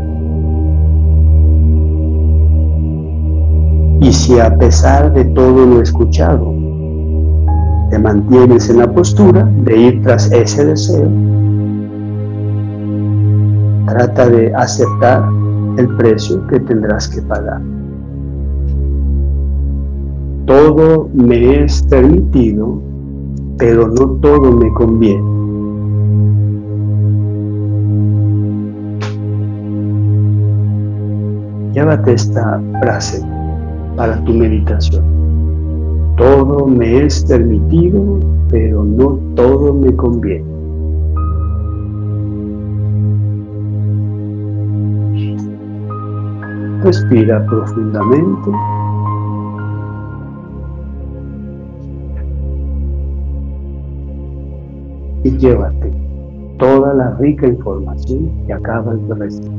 Y 4.02 4.12
si 4.14 4.40
a 4.40 4.56
pesar 4.58 5.14
de 5.14 5.26
todo 5.26 5.66
lo 5.66 5.82
escuchado, 5.82 6.54
te 7.90 8.00
mantienes 8.00 8.70
en 8.70 8.80
la 8.80 8.92
postura 8.92 9.50
de 9.64 9.78
ir 9.78 10.04
tras 10.04 10.32
ese 10.32 10.66
deseo, 10.66 11.10
trata 13.88 14.30
de 14.30 14.54
aceptar 14.54 15.24
el 15.78 15.88
precio 15.96 16.46
que 16.48 16.60
tendrás 16.60 17.08
que 17.08 17.22
pagar. 17.22 17.62
Todo 20.46 21.10
me 21.14 21.64
es 21.64 21.82
permitido, 21.84 22.82
pero 23.58 23.88
no 23.88 24.08
todo 24.22 24.52
me 24.52 24.72
conviene. 24.74 25.36
Llévate 31.74 32.14
esta 32.14 32.62
frase 32.82 33.26
para 33.98 34.24
tu 34.24 34.34
meditación. 34.34 35.04
Todo 36.16 36.68
me 36.68 37.06
es 37.06 37.26
permitido, 37.26 38.20
pero 38.50 38.84
no 38.84 39.20
todo 39.36 39.74
me 39.74 39.94
conviene. 39.96 40.55
Respira 46.86 47.44
profundamente. 47.48 48.52
y 55.24 55.38
llévate 55.40 55.92
toda 56.60 56.94
la 56.94 57.16
rica 57.16 57.48
información 57.48 58.32
que 58.46 58.54
acabas 58.54 58.96
de 59.08 59.16
recibir. 59.16 59.52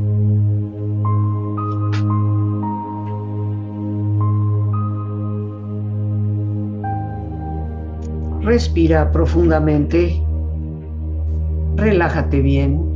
Respira 8.43 9.11
profundamente, 9.11 10.23
relájate 11.75 12.41
bien 12.41 12.96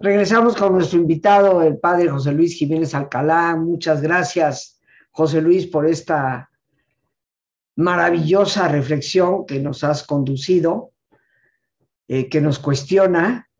Regresamos 0.00 0.54
con 0.54 0.74
nuestro 0.74 1.00
invitado, 1.00 1.60
el 1.60 1.78
padre 1.78 2.08
José 2.08 2.30
Luis 2.30 2.54
Jiménez 2.54 2.94
Alcalá. 2.94 3.56
Muchas 3.56 4.00
gracias, 4.00 4.80
José 5.10 5.42
Luis, 5.42 5.66
por 5.66 5.88
esta 5.88 6.50
maravillosa 7.74 8.68
reflexión 8.68 9.44
que 9.44 9.58
nos 9.58 9.82
has 9.82 10.04
conducido, 10.04 10.92
eh, 12.06 12.28
que 12.28 12.40
nos 12.40 12.60
cuestiona 12.60 13.50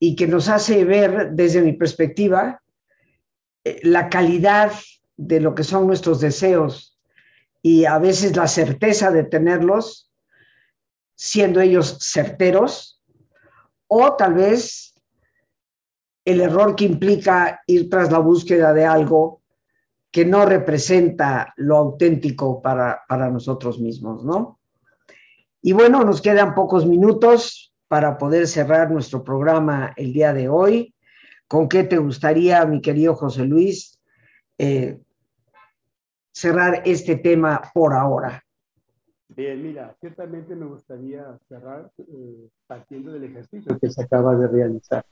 y 0.00 0.16
que 0.16 0.26
nos 0.26 0.48
hace 0.48 0.84
ver 0.84 1.30
desde 1.30 1.62
mi 1.62 1.74
perspectiva 1.74 2.60
eh, 3.62 3.78
la 3.84 4.08
calidad 4.08 4.72
de 5.16 5.38
lo 5.38 5.54
que 5.54 5.62
son 5.62 5.86
nuestros 5.86 6.18
deseos 6.18 6.98
y 7.62 7.84
a 7.84 8.00
veces 8.00 8.36
la 8.36 8.48
certeza 8.48 9.12
de 9.12 9.22
tenerlos, 9.22 10.10
siendo 11.14 11.60
ellos 11.60 11.98
certeros, 12.00 13.00
o 13.86 14.16
tal 14.16 14.34
vez 14.34 14.91
el 16.24 16.40
error 16.40 16.76
que 16.76 16.84
implica 16.84 17.60
ir 17.66 17.90
tras 17.90 18.10
la 18.12 18.18
búsqueda 18.18 18.72
de 18.72 18.84
algo 18.84 19.42
que 20.10 20.24
no 20.24 20.44
representa 20.44 21.52
lo 21.56 21.76
auténtico 21.78 22.60
para, 22.60 23.02
para 23.08 23.30
nosotros 23.30 23.80
mismos, 23.80 24.24
¿no? 24.24 24.60
Y 25.62 25.72
bueno, 25.72 26.04
nos 26.04 26.20
quedan 26.20 26.54
pocos 26.54 26.86
minutos 26.86 27.72
para 27.88 28.18
poder 28.18 28.46
cerrar 28.46 28.90
nuestro 28.90 29.22
programa 29.24 29.92
el 29.96 30.12
día 30.12 30.32
de 30.32 30.48
hoy. 30.48 30.94
¿Con 31.46 31.68
qué 31.68 31.84
te 31.84 31.98
gustaría, 31.98 32.64
mi 32.66 32.80
querido 32.80 33.14
José 33.14 33.44
Luis, 33.44 33.98
eh, 34.58 35.00
cerrar 36.32 36.82
este 36.84 37.16
tema 37.16 37.62
por 37.72 37.94
ahora? 37.94 38.42
Bien, 39.28 39.62
mira, 39.62 39.94
ciertamente 40.00 40.54
me 40.54 40.66
gustaría 40.66 41.38
cerrar 41.48 41.90
eh, 41.98 42.48
partiendo 42.66 43.12
del 43.12 43.24
ejercicio 43.24 43.78
que 43.78 43.90
se 43.90 44.02
acaba 44.02 44.36
de 44.36 44.48
realizar 44.48 45.04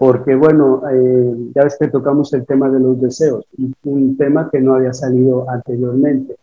porque 0.00 0.34
bueno, 0.34 0.80
eh, 0.90 1.50
ya 1.54 1.64
ves 1.64 1.76
que 1.78 1.88
tocamos 1.88 2.32
el 2.32 2.46
tema 2.46 2.70
de 2.70 2.80
los 2.80 2.98
deseos, 2.98 3.44
un 3.84 4.16
tema 4.16 4.48
que 4.50 4.58
no 4.58 4.76
había 4.76 4.94
salido 4.94 5.44
anteriormente. 5.50 6.36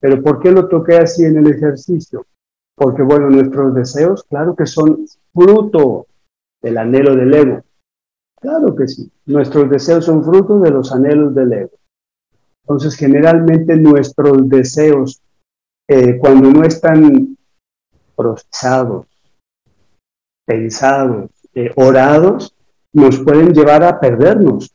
Pero 0.00 0.20
¿por 0.20 0.40
qué 0.40 0.50
lo 0.50 0.66
toqué 0.66 0.96
así 0.96 1.24
en 1.24 1.36
el 1.36 1.46
ejercicio? 1.46 2.26
Porque 2.74 3.04
bueno, 3.04 3.30
nuestros 3.30 3.72
deseos, 3.76 4.24
claro 4.24 4.56
que 4.56 4.66
son 4.66 5.06
fruto 5.32 6.08
del 6.60 6.78
anhelo 6.78 7.14
del 7.14 7.32
ego. 7.32 7.62
Claro 8.40 8.74
que 8.74 8.88
sí, 8.88 9.08
nuestros 9.26 9.70
deseos 9.70 10.04
son 10.04 10.24
fruto 10.24 10.58
de 10.58 10.72
los 10.72 10.92
anhelos 10.92 11.32
del 11.32 11.52
ego. 11.52 11.78
Entonces, 12.64 12.96
generalmente 12.96 13.76
nuestros 13.76 14.48
deseos, 14.48 15.22
eh, 15.86 16.18
cuando 16.18 16.50
no 16.50 16.64
están 16.64 17.38
procesados, 18.16 19.06
pensados, 20.44 21.30
eh, 21.54 21.70
orados, 21.76 22.55
nos 22.96 23.20
pueden 23.20 23.52
llevar 23.52 23.84
a 23.84 24.00
perdernos. 24.00 24.74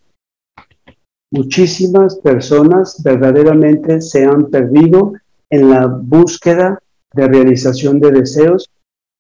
Muchísimas 1.32 2.18
personas 2.18 3.02
verdaderamente 3.04 4.00
se 4.00 4.26
han 4.26 4.46
perdido 4.46 5.14
en 5.50 5.70
la 5.72 5.88
búsqueda 5.88 6.80
de 7.14 7.28
realización 7.28 8.00
de 8.00 8.12
deseos 8.12 8.70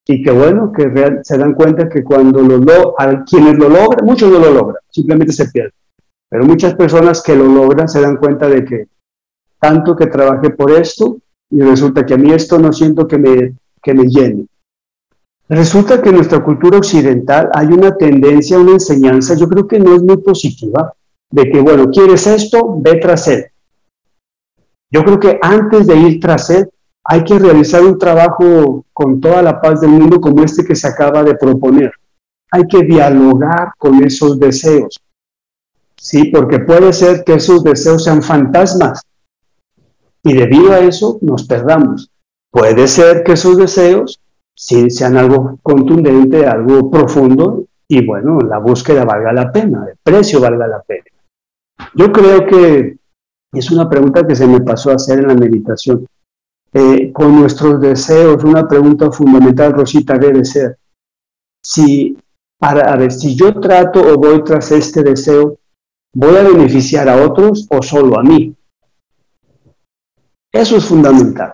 y 0.07 0.21
que 0.21 0.31
bueno, 0.31 0.71
que 0.71 1.19
se 1.23 1.37
dan 1.37 1.53
cuenta 1.53 1.89
que 1.89 2.03
cuando 2.03 2.41
lo, 2.41 2.57
lo 2.57 2.95
quienes 3.27 3.57
lo 3.57 3.69
logran, 3.69 4.05
muchos 4.05 4.31
no 4.31 4.39
lo 4.39 4.51
logran, 4.51 4.81
simplemente 4.89 5.33
se 5.33 5.49
pierden. 5.49 5.73
Pero 6.29 6.45
muchas 6.45 6.75
personas 6.75 7.23
que 7.23 7.35
lo 7.35 7.45
logran 7.45 7.89
se 7.89 8.01
dan 8.01 8.17
cuenta 8.17 8.47
de 8.47 8.63
que 8.63 8.87
tanto 9.59 9.95
que 9.95 10.07
trabajé 10.07 10.51
por 10.51 10.71
esto 10.71 11.17
y 11.49 11.61
resulta 11.61 12.05
que 12.05 12.13
a 12.13 12.17
mí 12.17 12.31
esto 12.31 12.59
no 12.59 12.71
siento 12.71 13.07
que 13.07 13.17
me, 13.17 13.55
que 13.81 13.93
me 13.93 14.05
llene. 14.05 14.45
Resulta 15.51 16.01
que 16.01 16.09
en 16.09 16.15
nuestra 16.15 16.41
cultura 16.41 16.77
occidental 16.77 17.49
hay 17.53 17.67
una 17.67 17.95
tendencia, 17.97 18.57
una 18.57 18.71
enseñanza, 18.71 19.35
yo 19.35 19.49
creo 19.49 19.67
que 19.67 19.79
no 19.79 19.93
es 19.95 20.01
muy 20.01 20.15
positiva, 20.17 20.93
de 21.29 21.51
que, 21.51 21.59
bueno, 21.59 21.89
quieres 21.91 22.25
esto, 22.25 22.77
ve 22.79 22.95
tras 22.95 23.27
él. 23.27 23.51
Yo 24.89 25.03
creo 25.03 25.19
que 25.19 25.39
antes 25.41 25.87
de 25.87 25.95
ir 25.95 26.19
tras 26.19 26.49
Él, 26.49 26.69
hay 27.03 27.23
que 27.23 27.39
realizar 27.39 27.83
un 27.83 27.97
trabajo 27.97 28.85
con 28.93 29.19
toda 29.19 29.41
la 29.41 29.59
paz 29.59 29.81
del 29.81 29.91
mundo 29.91 30.21
como 30.21 30.43
este 30.43 30.65
que 30.65 30.75
se 30.75 30.87
acaba 30.87 31.23
de 31.23 31.35
proponer. 31.35 31.91
Hay 32.51 32.67
que 32.67 32.83
dialogar 32.83 33.71
con 33.77 34.03
esos 34.03 34.37
deseos. 34.37 34.99
Sí, 35.97 36.25
porque 36.25 36.59
puede 36.59 36.91
ser 36.93 37.23
que 37.23 37.35
esos 37.35 37.63
deseos 37.63 38.03
sean 38.03 38.21
fantasmas 38.21 39.01
y 40.23 40.33
debido 40.33 40.73
a 40.73 40.79
eso 40.79 41.17
nos 41.21 41.43
perdamos. 41.43 42.09
Puede 42.51 42.87
ser 42.87 43.23
que 43.23 43.33
esos 43.33 43.57
deseos 43.57 44.20
sean 44.55 45.17
algo 45.17 45.59
contundente, 45.61 46.45
algo 46.45 46.89
profundo 46.89 47.65
y 47.87 48.05
bueno, 48.05 48.39
la 48.39 48.59
búsqueda 48.59 49.03
valga 49.03 49.33
la 49.33 49.51
pena, 49.51 49.85
el 49.89 49.97
precio 50.01 50.39
valga 50.39 50.67
la 50.67 50.81
pena. 50.81 51.05
Yo 51.95 52.11
creo 52.11 52.45
que 52.45 52.97
es 53.53 53.71
una 53.71 53.89
pregunta 53.89 54.25
que 54.25 54.35
se 54.35 54.47
me 54.47 54.61
pasó 54.61 54.91
a 54.91 54.95
hacer 54.95 55.19
en 55.19 55.27
la 55.27 55.35
meditación. 55.35 56.07
Eh, 56.73 57.11
con 57.11 57.37
nuestros 57.37 57.81
deseos, 57.81 58.43
una 58.45 58.65
pregunta 58.65 59.11
fundamental, 59.11 59.73
Rosita, 59.73 60.17
debe 60.17 60.45
ser, 60.45 60.77
si, 61.61 62.17
para, 62.57 63.09
si 63.09 63.35
yo 63.35 63.59
trato 63.59 63.99
o 63.99 64.15
voy 64.15 64.41
tras 64.43 64.71
este 64.71 65.03
deseo, 65.03 65.57
¿voy 66.13 66.37
a 66.37 66.43
beneficiar 66.43 67.09
a 67.09 67.25
otros 67.25 67.67
o 67.69 67.81
solo 67.81 68.17
a 68.17 68.23
mí? 68.23 68.55
Eso 70.49 70.77
es 70.77 70.85
fundamental. 70.85 71.51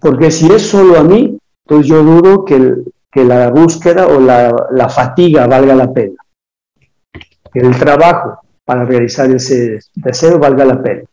Porque 0.00 0.32
si 0.32 0.50
es 0.50 0.62
solo 0.62 0.98
a 0.98 1.04
mí, 1.04 1.35
entonces 1.68 1.88
yo 1.88 2.04
dudo 2.04 2.44
que, 2.44 2.84
la 3.24 3.50
búsqueda 3.50 4.06
o 4.06 4.20
la, 4.20 4.54
la, 4.70 4.88
fatiga 4.90 5.46
valga 5.46 5.74
la 5.74 5.90
pena. 5.90 6.16
Que 7.50 7.60
el 7.60 7.76
trabajo 7.78 8.40
para 8.62 8.84
realizar 8.84 9.30
ese 9.30 9.80
deseo 9.94 10.38
valga 10.38 10.66
la 10.66 10.82
pena. 10.82 11.04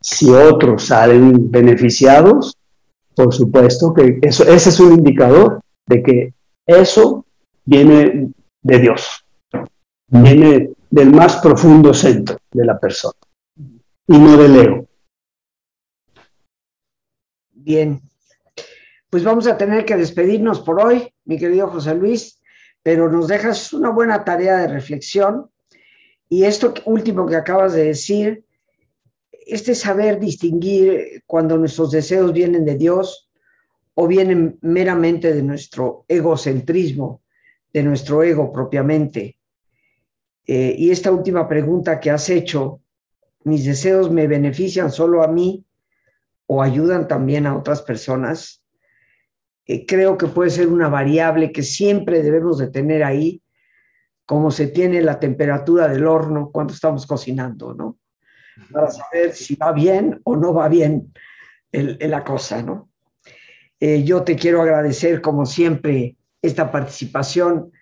Si 0.00 0.30
otros 0.30 0.86
salen 0.86 1.50
beneficiados, 1.50 2.56
por 3.14 3.32
supuesto 3.32 3.92
que 3.92 4.18
eso, 4.22 4.44
ese 4.44 4.70
es 4.70 4.80
un 4.80 4.94
indicador 4.94 5.60
de 5.86 6.02
que 6.02 6.34
eso 6.66 7.26
viene 7.66 8.32
de 8.62 8.78
Dios, 8.78 9.24
viene 10.08 10.70
del 10.90 11.12
más 11.12 11.36
profundo 11.36 11.92
centro 11.92 12.38
de 12.50 12.64
la 12.64 12.78
persona 12.78 13.18
y 14.08 14.18
no 14.18 14.36
del 14.38 14.56
ego. 14.56 14.86
Bien, 17.52 18.00
pues 19.12 19.24
vamos 19.24 19.46
a 19.46 19.58
tener 19.58 19.84
que 19.84 19.94
despedirnos 19.94 20.60
por 20.60 20.82
hoy, 20.82 21.12
mi 21.26 21.38
querido 21.38 21.68
José 21.68 21.94
Luis, 21.94 22.40
pero 22.82 23.10
nos 23.10 23.28
dejas 23.28 23.74
una 23.74 23.90
buena 23.90 24.24
tarea 24.24 24.56
de 24.56 24.68
reflexión. 24.68 25.50
Y 26.30 26.44
esto 26.44 26.72
último 26.86 27.26
que 27.26 27.36
acabas 27.36 27.74
de 27.74 27.84
decir, 27.84 28.46
este 29.30 29.74
saber 29.74 30.18
distinguir 30.18 31.22
cuando 31.26 31.58
nuestros 31.58 31.90
deseos 31.90 32.32
vienen 32.32 32.64
de 32.64 32.76
Dios 32.76 33.30
o 33.92 34.06
vienen 34.06 34.56
meramente 34.62 35.34
de 35.34 35.42
nuestro 35.42 36.06
egocentrismo, 36.08 37.20
de 37.70 37.82
nuestro 37.82 38.22
ego 38.22 38.50
propiamente. 38.50 39.36
Eh, 40.46 40.74
y 40.78 40.90
esta 40.90 41.12
última 41.12 41.46
pregunta 41.46 42.00
que 42.00 42.10
has 42.10 42.30
hecho, 42.30 42.80
¿mis 43.44 43.66
deseos 43.66 44.10
me 44.10 44.26
benefician 44.26 44.90
solo 44.90 45.22
a 45.22 45.28
mí 45.28 45.66
o 46.46 46.62
ayudan 46.62 47.08
también 47.08 47.44
a 47.44 47.54
otras 47.54 47.82
personas, 47.82 48.61
creo 49.86 50.18
que 50.18 50.26
puede 50.26 50.50
ser 50.50 50.68
una 50.68 50.88
variable 50.88 51.52
que 51.52 51.62
siempre 51.62 52.22
debemos 52.22 52.58
de 52.58 52.68
tener 52.68 53.04
ahí, 53.04 53.42
como 54.26 54.50
se 54.50 54.68
tiene 54.68 55.02
la 55.02 55.20
temperatura 55.20 55.88
del 55.88 56.06
horno 56.06 56.50
cuando 56.52 56.74
estamos 56.74 57.06
cocinando, 57.06 57.74
¿no? 57.74 57.98
Para 58.70 58.90
saber 58.90 59.34
si 59.34 59.56
va 59.56 59.72
bien 59.72 60.20
o 60.24 60.36
no 60.36 60.52
va 60.52 60.68
bien 60.68 61.12
el, 61.70 61.98
la 62.00 62.22
cosa, 62.24 62.62
¿no? 62.62 62.90
Eh, 63.80 64.04
yo 64.04 64.22
te 64.22 64.36
quiero 64.36 64.62
agradecer, 64.62 65.20
como 65.20 65.44
siempre, 65.44 66.16
esta 66.40 66.70
participación 66.70 67.72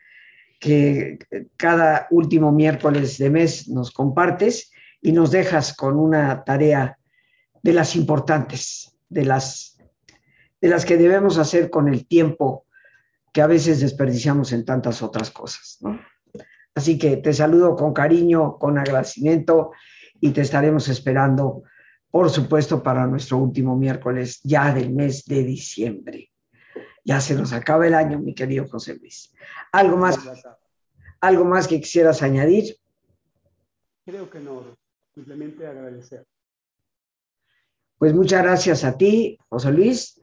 que 0.58 1.18
cada 1.56 2.06
último 2.10 2.52
miércoles 2.52 3.18
de 3.18 3.30
mes 3.30 3.68
nos 3.68 3.90
compartes 3.90 4.70
y 5.00 5.12
nos 5.12 5.30
dejas 5.30 5.74
con 5.74 5.98
una 5.98 6.44
tarea 6.44 6.98
de 7.62 7.72
las 7.72 7.96
importantes, 7.96 8.96
de 9.08 9.24
las, 9.24 9.69
de 10.60 10.68
las 10.68 10.84
que 10.84 10.96
debemos 10.96 11.38
hacer 11.38 11.70
con 11.70 11.88
el 11.88 12.06
tiempo 12.06 12.66
que 13.32 13.42
a 13.42 13.46
veces 13.46 13.80
desperdiciamos 13.80 14.52
en 14.52 14.64
tantas 14.64 15.02
otras 15.02 15.30
cosas. 15.30 15.78
¿no? 15.80 16.00
Así 16.74 16.98
que 16.98 17.16
te 17.16 17.32
saludo 17.32 17.76
con 17.76 17.92
cariño, 17.92 18.58
con 18.58 18.78
agradecimiento 18.78 19.72
y 20.20 20.30
te 20.30 20.42
estaremos 20.42 20.88
esperando, 20.88 21.62
por 22.10 22.30
supuesto, 22.30 22.82
para 22.82 23.06
nuestro 23.06 23.38
último 23.38 23.76
miércoles 23.76 24.40
ya 24.42 24.72
del 24.72 24.92
mes 24.92 25.24
de 25.24 25.44
diciembre. 25.44 26.30
Ya 27.04 27.20
se 27.20 27.34
nos 27.34 27.52
acaba 27.52 27.86
el 27.86 27.94
año, 27.94 28.18
mi 28.18 28.34
querido 28.34 28.68
José 28.68 28.94
Luis. 28.96 29.32
¿Algo 29.72 29.96
más, 29.96 30.18
algo 31.20 31.44
más 31.44 31.66
que 31.66 31.80
quisieras 31.80 32.22
añadir? 32.22 32.76
Creo 34.04 34.28
que 34.28 34.40
no, 34.40 34.76
simplemente 35.14 35.66
agradecer. 35.66 36.26
Pues 37.98 38.14
muchas 38.14 38.42
gracias 38.42 38.84
a 38.84 38.96
ti, 38.96 39.38
José 39.48 39.72
Luis. 39.72 40.19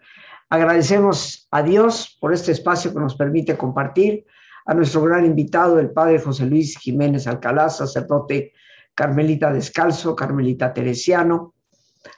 Agradecemos 0.49 1.47
a 1.51 1.61
Dios 1.61 2.17
por 2.21 2.33
este 2.33 2.51
espacio 2.53 2.93
que 2.93 2.99
nos 2.99 3.15
permite 3.15 3.57
compartir, 3.57 4.25
a 4.65 4.73
nuestro 4.73 5.01
gran 5.01 5.25
invitado, 5.25 5.79
el 5.79 5.91
padre 5.91 6.19
José 6.19 6.45
Luis 6.45 6.77
Jiménez 6.77 7.25
Alcalá, 7.25 7.69
sacerdote 7.69 8.51
Carmelita 8.93 9.51
Descalzo, 9.51 10.15
Carmelita 10.15 10.73
Teresiano, 10.73 11.53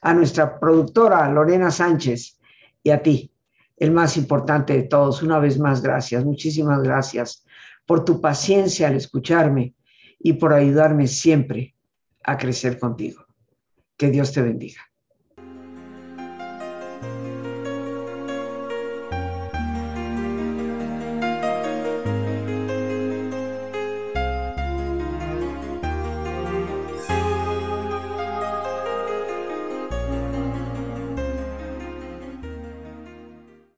a 0.01 0.13
nuestra 0.13 0.59
productora 0.59 1.29
Lorena 1.29 1.69
Sánchez 1.69 2.39
y 2.81 2.89
a 2.89 3.03
ti, 3.03 3.31
el 3.77 3.91
más 3.91 4.17
importante 4.17 4.73
de 4.73 4.83
todos. 4.83 5.21
Una 5.21 5.37
vez 5.39 5.59
más, 5.59 5.81
gracias, 5.81 6.25
muchísimas 6.25 6.81
gracias 6.81 7.45
por 7.85 8.03
tu 8.03 8.19
paciencia 8.19 8.87
al 8.87 8.95
escucharme 8.95 9.75
y 10.19 10.33
por 10.33 10.53
ayudarme 10.53 11.07
siempre 11.07 11.75
a 12.23 12.37
crecer 12.37 12.79
contigo. 12.79 13.25
Que 13.95 14.09
Dios 14.09 14.31
te 14.33 14.41
bendiga. 14.41 14.88